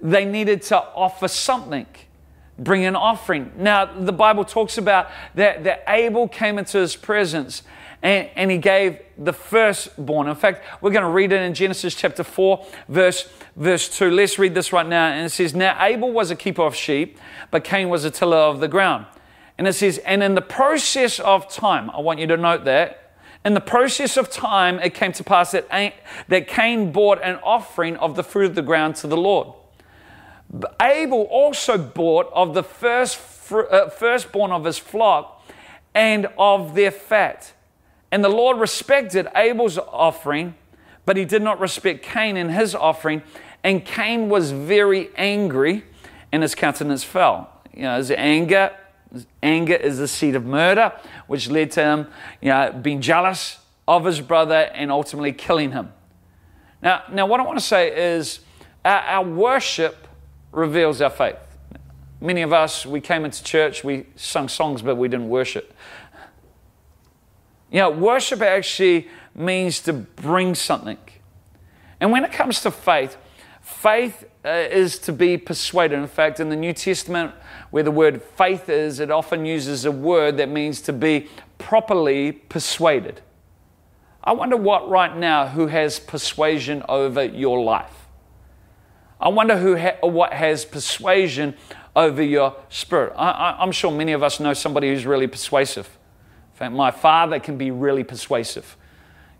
they 0.00 0.24
needed 0.24 0.62
to 0.62 0.78
offer 0.78 1.26
something, 1.26 1.86
bring 2.58 2.84
an 2.84 2.96
offering. 2.96 3.52
Now, 3.56 3.86
the 3.86 4.12
Bible 4.12 4.44
talks 4.44 4.78
about 4.78 5.10
that, 5.34 5.64
that 5.64 5.84
Abel 5.88 6.28
came 6.28 6.58
into 6.58 6.78
his 6.78 6.96
presence 6.96 7.62
and, 8.02 8.28
and 8.34 8.50
he 8.50 8.58
gave 8.58 9.00
the 9.16 9.32
firstborn. 9.32 10.28
In 10.28 10.34
fact, 10.34 10.64
we're 10.80 10.90
going 10.90 11.04
to 11.04 11.10
read 11.10 11.32
it 11.32 11.40
in 11.40 11.54
Genesis 11.54 11.94
chapter 11.94 12.24
4, 12.24 12.66
verse, 12.88 13.28
verse 13.56 13.88
2. 13.96 14.10
Let's 14.10 14.38
read 14.38 14.54
this 14.54 14.72
right 14.72 14.86
now. 14.86 15.06
And 15.06 15.26
it 15.26 15.30
says, 15.30 15.54
Now 15.54 15.76
Abel 15.82 16.10
was 16.10 16.30
a 16.30 16.36
keeper 16.36 16.62
of 16.62 16.74
sheep, 16.74 17.18
but 17.50 17.64
Cain 17.64 17.88
was 17.88 18.04
a 18.04 18.10
tiller 18.10 18.36
of 18.36 18.60
the 18.60 18.68
ground. 18.68 19.06
And 19.56 19.68
it 19.68 19.74
says, 19.74 19.98
And 19.98 20.22
in 20.22 20.34
the 20.34 20.42
process 20.42 21.20
of 21.20 21.48
time, 21.48 21.90
I 21.90 22.00
want 22.00 22.18
you 22.18 22.26
to 22.26 22.36
note 22.36 22.64
that. 22.64 22.98
In 23.44 23.54
the 23.54 23.60
process 23.60 24.16
of 24.16 24.30
time, 24.30 24.78
it 24.78 24.94
came 24.94 25.12
to 25.12 25.24
pass 25.24 25.50
that, 25.50 25.68
that 26.28 26.46
Cain 26.46 26.92
brought 26.92 27.20
an 27.22 27.36
offering 27.42 27.96
of 27.96 28.14
the 28.14 28.22
fruit 28.22 28.46
of 28.46 28.54
the 28.54 28.62
ground 28.62 28.96
to 28.96 29.08
the 29.08 29.16
Lord. 29.16 29.48
Abel 30.80 31.22
also 31.22 31.78
bought 31.78 32.30
of 32.32 32.54
the 32.54 32.62
first, 32.62 33.18
uh, 33.52 33.88
firstborn 33.88 34.52
of 34.52 34.64
his 34.64 34.78
flock 34.78 35.42
and 35.94 36.28
of 36.38 36.74
their 36.74 36.90
fat. 36.90 37.52
And 38.10 38.22
the 38.22 38.28
Lord 38.28 38.58
respected 38.58 39.28
Abel's 39.34 39.78
offering, 39.78 40.54
but 41.06 41.16
he 41.16 41.24
did 41.24 41.42
not 41.42 41.58
respect 41.58 42.02
Cain 42.02 42.36
in 42.36 42.50
his 42.50 42.74
offering. 42.74 43.22
And 43.64 43.84
Cain 43.84 44.28
was 44.28 44.50
very 44.50 45.08
angry, 45.16 45.84
and 46.30 46.42
his 46.42 46.54
countenance 46.54 47.04
fell. 47.04 47.50
You 47.72 47.82
know, 47.82 47.96
his 47.96 48.10
anger, 48.10 48.72
his 49.12 49.26
anger 49.42 49.74
is 49.74 49.98
the 49.98 50.08
seed 50.08 50.34
of 50.34 50.44
murder, 50.44 50.92
which 51.26 51.48
led 51.48 51.70
to 51.72 51.82
him, 51.82 52.06
you 52.42 52.50
know, 52.50 52.72
being 52.72 53.00
jealous 53.00 53.58
of 53.88 54.04
his 54.04 54.20
brother 54.20 54.70
and 54.74 54.90
ultimately 54.90 55.32
killing 55.32 55.72
him. 55.72 55.92
Now, 56.82 57.04
now 57.10 57.26
what 57.26 57.40
I 57.40 57.44
want 57.44 57.58
to 57.58 57.64
say 57.64 58.16
is 58.16 58.40
our, 58.84 59.00
our 59.00 59.24
worship 59.24 60.08
reveals 60.52 61.00
our 61.00 61.10
faith. 61.10 61.36
Many 62.20 62.42
of 62.42 62.52
us, 62.52 62.86
we 62.86 63.00
came 63.00 63.24
into 63.24 63.42
church, 63.42 63.82
we 63.82 64.06
sung 64.14 64.48
songs, 64.48 64.82
but 64.82 64.94
we 64.96 65.08
didn't 65.08 65.28
worship. 65.28 65.74
You 67.70 67.80
know, 67.80 67.90
worship 67.90 68.42
actually 68.42 69.08
means 69.34 69.80
to 69.80 69.92
bring 69.92 70.54
something. 70.54 70.98
And 72.00 72.12
when 72.12 72.24
it 72.24 72.30
comes 72.30 72.60
to 72.62 72.70
faith, 72.70 73.16
faith 73.60 74.24
uh, 74.44 74.50
is 74.50 74.98
to 75.00 75.12
be 75.12 75.38
persuaded. 75.38 75.98
In 75.98 76.06
fact, 76.06 76.38
in 76.38 76.48
the 76.48 76.56
New 76.56 76.72
Testament, 76.72 77.32
where 77.70 77.82
the 77.82 77.90
word 77.90 78.22
faith 78.22 78.68
is, 78.68 79.00
it 79.00 79.10
often 79.10 79.46
uses 79.46 79.84
a 79.84 79.92
word 79.92 80.36
that 80.36 80.48
means 80.48 80.80
to 80.82 80.92
be 80.92 81.28
properly 81.58 82.32
persuaded. 82.32 83.20
I 84.22 84.32
wonder 84.32 84.56
what 84.56 84.88
right 84.88 85.16
now 85.16 85.48
who 85.48 85.68
has 85.68 85.98
persuasion 85.98 86.84
over 86.88 87.24
your 87.24 87.62
life. 87.64 88.01
I 89.22 89.28
wonder 89.28 89.56
who 89.56 89.76
ha- 89.76 89.96
what 90.02 90.32
has 90.32 90.64
persuasion 90.64 91.54
over 91.94 92.22
your 92.22 92.56
spirit. 92.68 93.14
I, 93.16 93.62
am 93.62 93.72
sure 93.72 93.90
many 93.90 94.12
of 94.12 94.22
us 94.22 94.40
know 94.40 94.52
somebody 94.52 94.88
who's 94.88 95.06
really 95.06 95.26
persuasive 95.26 95.88
fact, 96.62 96.74
my 96.74 96.90
father 96.92 97.40
can 97.40 97.58
be 97.58 97.70
really 97.70 98.04
persuasive. 98.04 98.76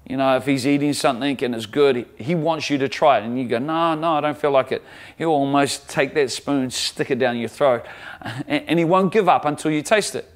You 0.08 0.16
know, 0.16 0.36
if 0.36 0.44
he's 0.46 0.66
eating 0.66 0.92
something 0.92 1.44
and 1.44 1.54
it's 1.54 1.66
good, 1.66 2.06
he 2.18 2.34
wants 2.34 2.68
you 2.68 2.78
to 2.78 2.88
try 2.88 3.18
it. 3.18 3.24
And 3.24 3.38
you 3.38 3.46
go, 3.46 3.58
no, 3.58 3.94
no, 3.94 4.14
I 4.14 4.20
don't 4.20 4.36
feel 4.36 4.50
like 4.50 4.72
it. 4.72 4.82
He'll 5.16 5.28
almost 5.28 5.88
take 5.88 6.14
that 6.14 6.32
spoon, 6.32 6.70
stick 6.70 7.12
it 7.12 7.20
down 7.20 7.36
your 7.36 7.48
throat, 7.48 7.86
and 8.48 8.78
he 8.78 8.84
won't 8.84 9.12
give 9.12 9.28
up 9.28 9.44
until 9.44 9.70
you 9.70 9.82
taste 9.82 10.16
it. 10.16 10.28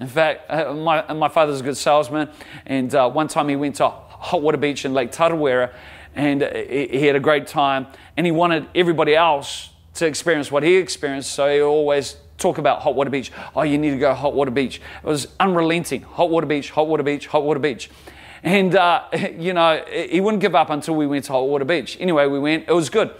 In 0.00 0.08
fact, 0.08 0.50
uh, 0.50 0.72
my, 0.72 1.12
my 1.12 1.28
father's 1.28 1.60
a 1.60 1.62
good 1.62 1.76
salesman, 1.76 2.30
and 2.64 2.94
uh, 2.94 3.08
one 3.10 3.28
time 3.28 3.48
he 3.48 3.56
went 3.56 3.76
to 3.76 3.88
Hot 3.88 4.42
Water 4.42 4.56
Beach 4.56 4.84
in 4.84 4.94
Lake 4.94 5.12
Tarawera, 5.12 5.72
and 6.14 6.42
he 6.42 7.06
had 7.06 7.16
a 7.16 7.20
great 7.20 7.46
time, 7.46 7.86
and 8.16 8.26
he 8.26 8.32
wanted 8.32 8.66
everybody 8.74 9.14
else 9.14 9.70
to 9.94 10.06
experience 10.06 10.50
what 10.50 10.62
he 10.62 10.76
experienced, 10.76 11.32
so 11.32 11.52
he 11.52 11.60
always 11.60 12.16
talk 12.38 12.58
about 12.58 12.82
Hot 12.82 12.94
Water 12.94 13.10
Beach. 13.10 13.32
Oh, 13.54 13.62
you 13.62 13.78
need 13.78 13.90
to 13.90 13.98
go 13.98 14.12
Hot 14.14 14.34
Water 14.34 14.50
Beach. 14.50 14.80
It 15.02 15.06
was 15.06 15.28
unrelenting. 15.38 16.02
Hot 16.02 16.30
Water 16.30 16.46
Beach, 16.46 16.70
Hot 16.70 16.86
Water 16.86 17.02
Beach, 17.02 17.26
Hot 17.28 17.44
Water 17.44 17.60
Beach. 17.60 17.90
And, 18.42 18.74
uh, 18.74 19.04
you 19.38 19.52
know, 19.52 19.84
he 19.88 20.20
wouldn't 20.20 20.40
give 20.40 20.54
up 20.54 20.70
until 20.70 20.94
we 20.94 21.06
went 21.06 21.24
to 21.26 21.32
Hot 21.32 21.48
Water 21.48 21.64
Beach. 21.64 21.96
Anyway, 22.00 22.26
we 22.26 22.38
went. 22.38 22.68
It 22.68 22.72
was 22.72 22.90
good. 22.90 23.14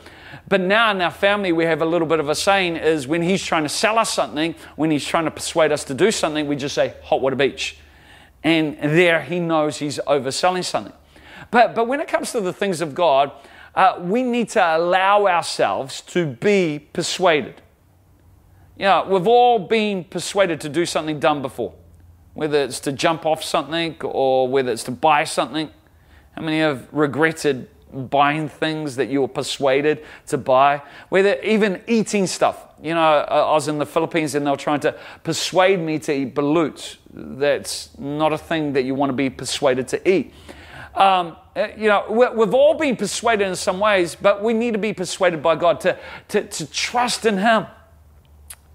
But 0.48 0.60
now 0.60 0.90
in 0.90 1.00
our 1.00 1.10
family, 1.10 1.52
we 1.52 1.64
have 1.64 1.80
a 1.80 1.86
little 1.86 2.06
bit 2.06 2.20
of 2.20 2.28
a 2.28 2.34
saying 2.34 2.76
is 2.76 3.06
when 3.06 3.22
he's 3.22 3.42
trying 3.42 3.62
to 3.62 3.68
sell 3.68 3.98
us 3.98 4.12
something, 4.12 4.54
when 4.76 4.90
he's 4.90 5.06
trying 5.06 5.24
to 5.24 5.30
persuade 5.30 5.72
us 5.72 5.84
to 5.84 5.94
do 5.94 6.10
something, 6.10 6.46
we 6.46 6.56
just 6.56 6.74
say 6.74 6.94
Hot 7.04 7.20
Water 7.20 7.36
Beach. 7.36 7.78
And 8.42 8.76
there 8.78 9.22
he 9.22 9.40
knows 9.40 9.78
he's 9.78 9.98
overselling 10.06 10.64
something. 10.64 10.92
But, 11.54 11.76
but 11.76 11.86
when 11.86 12.00
it 12.00 12.08
comes 12.08 12.32
to 12.32 12.40
the 12.40 12.52
things 12.52 12.80
of 12.80 12.96
God, 12.96 13.30
uh, 13.76 14.00
we 14.00 14.24
need 14.24 14.48
to 14.48 14.76
allow 14.76 15.28
ourselves 15.28 16.00
to 16.00 16.26
be 16.26 16.88
persuaded. 16.92 17.62
You 18.76 18.86
know, 18.86 19.06
we've 19.08 19.28
all 19.28 19.60
been 19.60 20.02
persuaded 20.02 20.60
to 20.62 20.68
do 20.68 20.84
something 20.84 21.20
dumb 21.20 21.42
before, 21.42 21.72
whether 22.32 22.60
it's 22.60 22.80
to 22.80 22.90
jump 22.90 23.24
off 23.24 23.44
something 23.44 23.94
or 24.02 24.48
whether 24.48 24.72
it's 24.72 24.82
to 24.82 24.90
buy 24.90 25.22
something. 25.22 25.70
How 26.32 26.42
many 26.42 26.58
have 26.58 26.88
regretted 26.90 27.68
buying 28.10 28.48
things 28.48 28.96
that 28.96 29.08
you 29.08 29.20
were 29.20 29.28
persuaded 29.28 30.04
to 30.26 30.38
buy? 30.38 30.82
Whether 31.08 31.40
even 31.42 31.80
eating 31.86 32.26
stuff. 32.26 32.66
You 32.82 32.94
know, 32.94 33.00
I 33.00 33.52
was 33.52 33.68
in 33.68 33.78
the 33.78 33.86
Philippines 33.86 34.34
and 34.34 34.44
they 34.44 34.50
were 34.50 34.56
trying 34.56 34.80
to 34.80 34.98
persuade 35.22 35.78
me 35.78 36.00
to 36.00 36.12
eat 36.12 36.34
balut. 36.34 36.96
That's 37.12 37.96
not 37.96 38.32
a 38.32 38.38
thing 38.38 38.72
that 38.72 38.82
you 38.82 38.96
want 38.96 39.10
to 39.10 39.16
be 39.16 39.30
persuaded 39.30 39.86
to 39.86 40.10
eat. 40.10 40.34
Um, 40.96 41.36
Uh, 41.56 41.68
you 41.76 41.88
know, 41.88 42.04
we've 42.34 42.54
all 42.54 42.74
been 42.74 42.96
persuaded 42.96 43.46
in 43.46 43.54
some 43.54 43.78
ways, 43.78 44.16
but 44.16 44.42
we 44.42 44.52
need 44.52 44.72
to 44.72 44.78
be 44.78 44.92
persuaded 44.92 45.42
by 45.42 45.54
God 45.54 45.80
to, 45.80 45.96
to, 46.28 46.42
to 46.42 46.66
trust 46.66 47.26
in 47.26 47.38
Him 47.38 47.66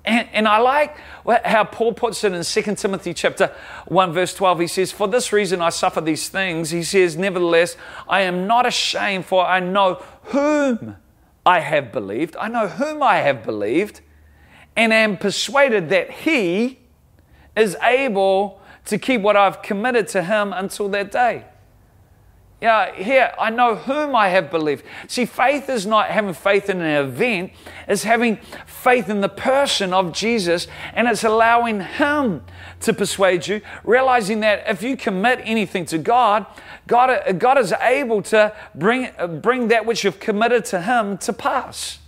and, 0.05 0.27
and, 0.31 0.47
I 0.47 0.57
like 0.59 0.97
how 1.45 1.65
Paul 1.65 1.93
puts 1.93 2.23
it 2.23 2.33
in 2.33 2.43
2 2.43 2.75
Timothy 2.75 3.13
chapter 3.13 3.53
1 3.87 4.13
verse 4.13 4.33
12. 4.33 4.59
He 4.61 4.67
says, 4.67 4.91
For 4.91 5.07
this 5.07 5.33
reason 5.33 5.61
I 5.61 5.69
suffer 5.69 6.01
these 6.01 6.29
things. 6.29 6.69
He 6.71 6.83
says, 6.83 7.17
Nevertheless, 7.17 7.75
I 8.07 8.21
am 8.21 8.47
not 8.47 8.65
ashamed, 8.65 9.25
for 9.25 9.45
I 9.45 9.59
know 9.59 10.03
whom 10.23 10.95
I 11.45 11.59
have 11.59 11.91
believed. 11.91 12.37
I 12.37 12.47
know 12.47 12.67
whom 12.67 13.03
I 13.03 13.17
have 13.17 13.43
believed, 13.43 14.01
and 14.75 14.93
am 14.93 15.17
persuaded 15.17 15.89
that 15.89 16.09
he 16.09 16.79
is 17.55 17.75
able 17.83 18.61
to 18.85 18.97
keep 18.97 19.21
what 19.21 19.35
I've 19.35 19.61
committed 19.61 20.07
to 20.09 20.23
him 20.23 20.53
until 20.53 20.87
that 20.89 21.11
day. 21.11 21.45
Yeah, 22.61 22.93
here, 22.93 23.31
I 23.39 23.51
know 23.51 23.75
whom 23.75 24.13
I 24.13 24.27
have 24.29 24.51
believed. 24.51 24.83
See, 25.07 25.25
faith 25.25 25.69
is 25.69 25.85
not 25.85 26.07
having 26.07 26.33
faith 26.33 26.69
in 26.69 26.81
an 26.81 27.05
event, 27.05 27.53
it's 27.87 28.03
having 28.03 28.37
faith 28.65 29.07
in 29.09 29.21
the 29.21 29.29
person 29.29 29.93
of 29.93 30.11
Jesus, 30.11 30.67
and 30.93 31.07
it's 31.07 31.23
allowing 31.23 31.79
Him 31.79 32.43
to 32.81 32.93
persuade 32.93 33.47
you, 33.47 33.61
realizing 33.85 34.41
that 34.41 34.65
if 34.67 34.83
you 34.83 34.97
commit 34.97 35.39
anything 35.43 35.85
to 35.85 35.97
God, 35.97 36.45
God, 36.85 37.09
uh, 37.09 37.31
God 37.31 37.57
is 37.57 37.71
able 37.81 38.21
to 38.23 38.53
bring, 38.75 39.09
uh, 39.17 39.27
bring 39.27 39.69
that 39.69 39.85
which 39.85 40.03
you've 40.03 40.19
committed 40.19 40.65
to 40.65 40.81
Him 40.81 41.17
to 41.19 41.31
pass. 41.31 41.99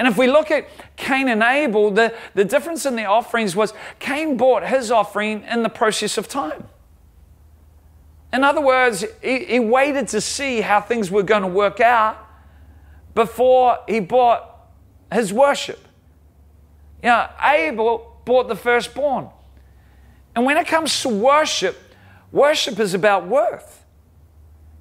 And 0.00 0.08
if 0.08 0.16
we 0.16 0.26
look 0.26 0.50
at 0.50 0.66
Cain 0.96 1.28
and 1.28 1.42
Abel, 1.42 1.90
the, 1.90 2.14
the 2.34 2.44
difference 2.44 2.84
in 2.86 2.96
the 2.96 3.04
offerings 3.04 3.54
was 3.54 3.74
Cain 3.98 4.38
brought 4.38 4.66
his 4.66 4.90
offering 4.90 5.44
in 5.44 5.62
the 5.62 5.68
process 5.68 6.16
of 6.16 6.26
time. 6.26 6.66
In 8.32 8.44
other 8.44 8.60
words, 8.60 9.04
he, 9.22 9.44
he 9.44 9.60
waited 9.60 10.08
to 10.08 10.20
see 10.20 10.60
how 10.60 10.80
things 10.80 11.10
were 11.10 11.22
going 11.22 11.42
to 11.42 11.48
work 11.48 11.80
out 11.80 12.16
before 13.14 13.78
he 13.88 14.00
bought 14.00 14.46
his 15.12 15.32
worship. 15.32 15.80
You 17.02 17.08
know, 17.08 17.28
Abel 17.42 18.20
bought 18.24 18.48
the 18.48 18.56
firstborn. 18.56 19.28
And 20.36 20.44
when 20.44 20.56
it 20.56 20.66
comes 20.66 21.02
to 21.02 21.08
worship, 21.08 21.76
worship 22.30 22.78
is 22.78 22.94
about 22.94 23.26
worth. 23.26 23.84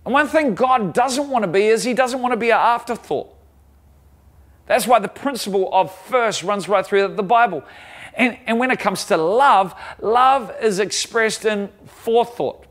And 0.05 0.13
one 0.13 0.27
thing 0.27 0.55
God 0.55 0.93
doesn't 0.93 1.29
want 1.29 1.43
to 1.43 1.47
be 1.47 1.65
is 1.65 1.83
He 1.83 1.93
doesn't 1.93 2.21
want 2.21 2.33
to 2.33 2.37
be 2.37 2.51
an 2.51 2.57
afterthought. 2.57 3.35
That's 4.65 4.85
why 4.85 4.99
the 4.99 5.07
principle 5.07 5.69
of 5.73 5.93
first 6.05 6.43
runs 6.43 6.69
right 6.69 6.85
through 6.85 7.15
the 7.15 7.23
Bible. 7.23 7.63
And, 8.13 8.37
and 8.45 8.59
when 8.59 8.69
it 8.69 8.79
comes 8.79 9.05
to 9.05 9.17
love, 9.17 9.73
love 9.99 10.53
is 10.61 10.79
expressed 10.79 11.45
in 11.45 11.69
forethought. 11.85 12.65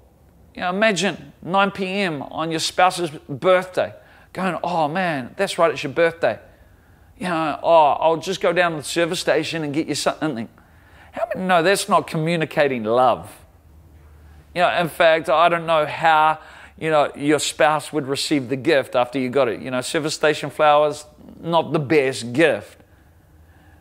You 0.55 0.62
know, 0.62 0.71
imagine 0.71 1.33
9 1.43 1.71
p.m. 1.71 2.23
on 2.23 2.50
your 2.50 2.61
spouse's 2.61 3.11
birthday, 3.28 3.95
going, 4.33 4.59
oh 4.62 4.88
man, 4.88 5.35
that's 5.37 5.59
right, 5.59 5.71
it's 5.71 5.83
your 5.83 5.93
birthday. 5.93 6.38
You 7.19 7.28
know, 7.28 7.59
oh, 7.62 7.97
I'll 8.00 8.17
just 8.17 8.40
go 8.40 8.52
down 8.52 8.73
to 8.73 8.78
the 8.78 8.85
service 8.85 9.21
station 9.21 9.64
and 9.64 9.75
get 9.75 9.88
you 9.88 9.95
something. 9.95 10.49
How 11.12 11.26
many 11.35 11.47
know 11.47 11.62
that's 11.62 11.88
not 11.88 12.07
communicating 12.07 12.85
love? 12.85 13.35
You 14.55 14.62
know, 14.62 14.71
in 14.81 14.88
fact, 14.88 15.28
I 15.28 15.49
don't 15.49 15.67
know 15.67 15.85
how, 15.85 16.38
you 16.78 16.90
know, 16.90 17.12
your 17.17 17.38
spouse 17.38 17.93
would 17.93 18.07
receive 18.07 18.49
the 18.49 18.57
gift 18.57 18.95
after 18.95 19.19
you 19.19 19.28
got 19.28 19.49
it. 19.49 19.61
You 19.61 19.71
know, 19.71 19.81
service 19.81 20.14
station 20.14 20.50
flowers, 20.50 21.05
not 21.40 21.73
the 21.73 21.78
best 21.78 22.33
gift. 22.33 22.78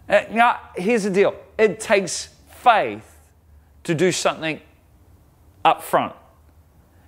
Uh, 0.10 0.22
you 0.32 0.82
here's 0.82 1.04
the 1.04 1.10
deal 1.10 1.36
it 1.58 1.80
takes 1.80 2.30
faith 2.48 3.18
to 3.84 3.94
do 3.94 4.12
something 4.12 4.62
up 5.64 5.84
front. 5.84 6.14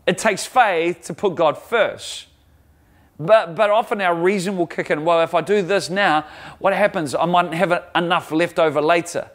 It 0.05 0.17
takes 0.17 0.45
faith 0.45 1.01
to 1.03 1.13
put 1.13 1.35
God 1.35 1.57
first. 1.57 2.27
But, 3.19 3.55
but 3.55 3.69
often 3.69 3.99
our 4.01 4.15
reason 4.15 4.57
will 4.57 4.67
kick 4.67 4.89
in. 4.89 5.03
Well, 5.03 5.21
if 5.21 5.33
I 5.33 5.41
do 5.41 5.61
this 5.61 5.89
now, 5.89 6.25
what 6.59 6.73
happens? 6.73 7.13
I 7.13 7.25
might 7.25 7.53
have 7.53 7.83
enough 7.93 8.31
left 8.31 8.59
over 8.59 8.81
later. 8.81 9.29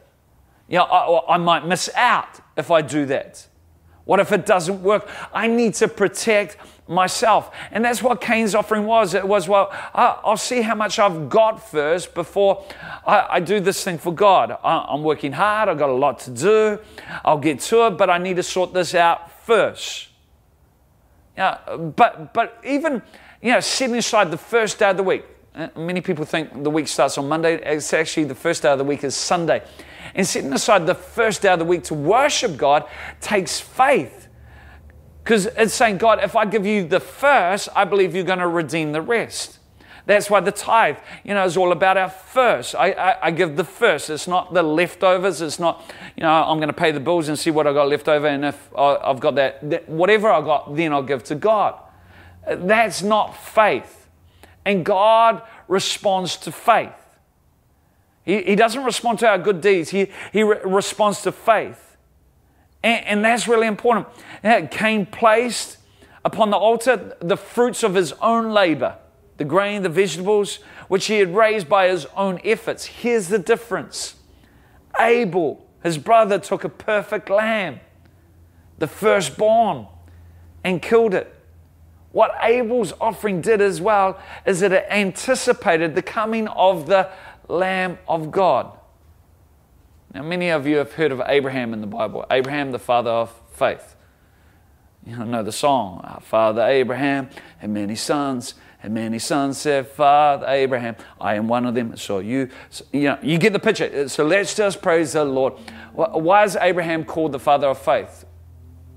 You 0.68 0.78
know, 0.78 0.84
I, 0.84 1.34
I 1.34 1.36
might 1.36 1.66
miss 1.66 1.90
out 1.94 2.40
if 2.56 2.70
I 2.70 2.80
do 2.80 3.04
that. 3.06 3.46
What 4.06 4.20
if 4.20 4.32
it 4.32 4.46
doesn't 4.46 4.82
work? 4.82 5.08
I 5.32 5.46
need 5.46 5.74
to 5.74 5.88
protect 5.88 6.56
myself. 6.88 7.50
And 7.70 7.84
that's 7.84 8.02
what 8.02 8.20
Cain's 8.20 8.54
offering 8.54 8.84
was. 8.84 9.14
It 9.14 9.26
was, 9.26 9.48
well, 9.48 9.70
I'll 9.94 10.36
see 10.36 10.62
how 10.62 10.74
much 10.74 10.98
I've 10.98 11.28
got 11.28 11.66
first 11.70 12.14
before 12.14 12.64
I, 13.06 13.26
I 13.30 13.40
do 13.40 13.60
this 13.60 13.82
thing 13.82 13.98
for 13.98 14.14
God. 14.14 14.58
I'm 14.62 15.02
working 15.02 15.32
hard, 15.32 15.68
I've 15.68 15.78
got 15.78 15.88
a 15.88 15.94
lot 15.94 16.18
to 16.20 16.30
do, 16.30 16.78
I'll 17.24 17.38
get 17.38 17.60
to 17.60 17.86
it, 17.86 17.90
but 17.92 18.10
I 18.10 18.18
need 18.18 18.36
to 18.36 18.42
sort 18.42 18.74
this 18.74 18.94
out 18.94 19.30
first. 19.44 20.08
Yeah, 21.36 21.58
but, 21.96 22.32
but 22.32 22.60
even, 22.64 23.02
you 23.42 23.52
know, 23.52 23.60
setting 23.60 23.96
aside 23.96 24.30
the 24.30 24.38
first 24.38 24.78
day 24.78 24.90
of 24.90 24.96
the 24.96 25.02
week. 25.02 25.24
Uh, 25.54 25.68
many 25.76 26.00
people 26.00 26.24
think 26.24 26.64
the 26.64 26.70
week 26.70 26.88
starts 26.88 27.16
on 27.18 27.28
Monday. 27.28 27.54
It's 27.62 27.92
actually 27.92 28.24
the 28.24 28.34
first 28.34 28.62
day 28.62 28.70
of 28.70 28.78
the 28.78 28.84
week 28.84 29.04
is 29.04 29.14
Sunday. 29.14 29.62
And 30.14 30.26
setting 30.26 30.52
aside 30.52 30.86
the 30.86 30.94
first 30.94 31.42
day 31.42 31.52
of 31.52 31.58
the 31.58 31.64
week 31.64 31.84
to 31.84 31.94
worship 31.94 32.56
God 32.56 32.86
takes 33.20 33.60
faith. 33.60 34.28
Because 35.22 35.46
it's 35.46 35.74
saying, 35.74 35.98
God, 35.98 36.22
if 36.22 36.36
I 36.36 36.44
give 36.44 36.66
you 36.66 36.86
the 36.86 37.00
first, 37.00 37.68
I 37.74 37.84
believe 37.84 38.14
you're 38.14 38.24
going 38.24 38.40
to 38.40 38.48
redeem 38.48 38.92
the 38.92 39.00
rest. 39.00 39.58
That's 40.06 40.28
why 40.28 40.40
the 40.40 40.52
tithe, 40.52 40.98
you 41.22 41.32
know, 41.32 41.44
is 41.44 41.56
all 41.56 41.72
about 41.72 41.96
our 41.96 42.10
first. 42.10 42.74
I, 42.74 42.90
I, 42.92 43.26
I, 43.26 43.30
give 43.30 43.56
the 43.56 43.64
first. 43.64 44.10
It's 44.10 44.28
not 44.28 44.52
the 44.52 44.62
leftovers. 44.62 45.40
It's 45.40 45.58
not, 45.58 45.82
you 46.14 46.22
know, 46.22 46.30
I'm 46.30 46.58
going 46.58 46.68
to 46.68 46.74
pay 46.74 46.90
the 46.90 47.00
bills 47.00 47.28
and 47.28 47.38
see 47.38 47.50
what 47.50 47.66
I 47.66 47.72
got 47.72 47.88
left 47.88 48.06
over. 48.08 48.26
And 48.26 48.44
if 48.44 48.76
I've 48.76 49.20
got 49.20 49.34
that, 49.36 49.70
that, 49.70 49.88
whatever 49.88 50.30
I 50.30 50.42
got, 50.42 50.76
then 50.76 50.92
I'll 50.92 51.02
give 51.02 51.24
to 51.24 51.34
God. 51.34 51.78
That's 52.46 53.02
not 53.02 53.34
faith. 53.34 54.08
And 54.66 54.84
God 54.84 55.42
responds 55.68 56.36
to 56.38 56.52
faith. 56.52 56.92
He, 58.24 58.42
he 58.42 58.56
doesn't 58.56 58.84
respond 58.84 59.20
to 59.20 59.28
our 59.28 59.38
good 59.38 59.62
deeds, 59.62 59.90
He, 59.90 60.10
he 60.32 60.42
re- 60.42 60.60
responds 60.64 61.22
to 61.22 61.32
faith. 61.32 61.96
And, 62.82 63.06
and 63.06 63.24
that's 63.24 63.48
really 63.48 63.66
important. 63.66 64.06
Cain 64.70 65.06
placed 65.06 65.78
upon 66.26 66.50
the 66.50 66.58
altar 66.58 67.16
the 67.20 67.38
fruits 67.38 67.82
of 67.82 67.94
his 67.94 68.12
own 68.20 68.50
labor 68.50 68.98
the 69.36 69.44
grain, 69.44 69.82
the 69.82 69.88
vegetables, 69.88 70.60
which 70.88 71.06
he 71.06 71.18
had 71.18 71.34
raised 71.34 71.68
by 71.68 71.88
his 71.88 72.06
own 72.16 72.40
efforts. 72.44 72.86
Here's 72.86 73.28
the 73.28 73.38
difference 73.38 74.16
Abel, 74.98 75.66
his 75.82 75.98
brother, 75.98 76.38
took 76.38 76.64
a 76.64 76.68
perfect 76.68 77.28
lamb, 77.28 77.80
the 78.78 78.86
firstborn, 78.86 79.86
and 80.62 80.80
killed 80.80 81.14
it. 81.14 81.34
What 82.12 82.32
Abel's 82.42 82.92
offering 83.00 83.40
did 83.40 83.60
as 83.60 83.80
well 83.80 84.20
is 84.46 84.60
that 84.60 84.70
it 84.70 84.86
anticipated 84.88 85.96
the 85.96 86.02
coming 86.02 86.46
of 86.48 86.86
the 86.86 87.10
Lamb 87.48 87.98
of 88.06 88.30
God. 88.30 88.70
Now, 90.14 90.22
many 90.22 90.48
of 90.50 90.64
you 90.64 90.76
have 90.76 90.92
heard 90.92 91.10
of 91.10 91.20
Abraham 91.26 91.72
in 91.74 91.80
the 91.80 91.88
Bible, 91.88 92.24
Abraham, 92.30 92.70
the 92.70 92.78
father 92.78 93.10
of 93.10 93.32
faith. 93.50 93.96
You 95.04 95.16
know 95.16 95.42
the 95.42 95.52
song, 95.52 96.00
Our 96.04 96.20
Father 96.20 96.62
Abraham 96.62 97.28
had 97.58 97.70
many 97.70 97.94
sons, 97.94 98.54
and 98.84 98.92
many 98.92 99.18
sons 99.18 99.56
said, 99.56 99.88
Father 99.88 100.46
Abraham, 100.46 100.96
I 101.18 101.36
am 101.36 101.48
one 101.48 101.64
of 101.64 101.74
them. 101.74 101.96
So 101.96 102.18
you, 102.18 102.50
you 102.92 103.04
know, 103.04 103.18
you 103.22 103.38
get 103.38 103.54
the 103.54 103.58
picture. 103.58 103.90
Uh, 104.04 104.08
so 104.08 104.26
let's 104.26 104.54
just 104.54 104.82
praise 104.82 105.14
the 105.14 105.24
Lord. 105.24 105.54
Why 105.94 106.44
is 106.44 106.54
Abraham 106.54 107.06
called 107.06 107.32
the 107.32 107.38
father 107.38 107.68
of 107.68 107.78
faith? 107.78 108.26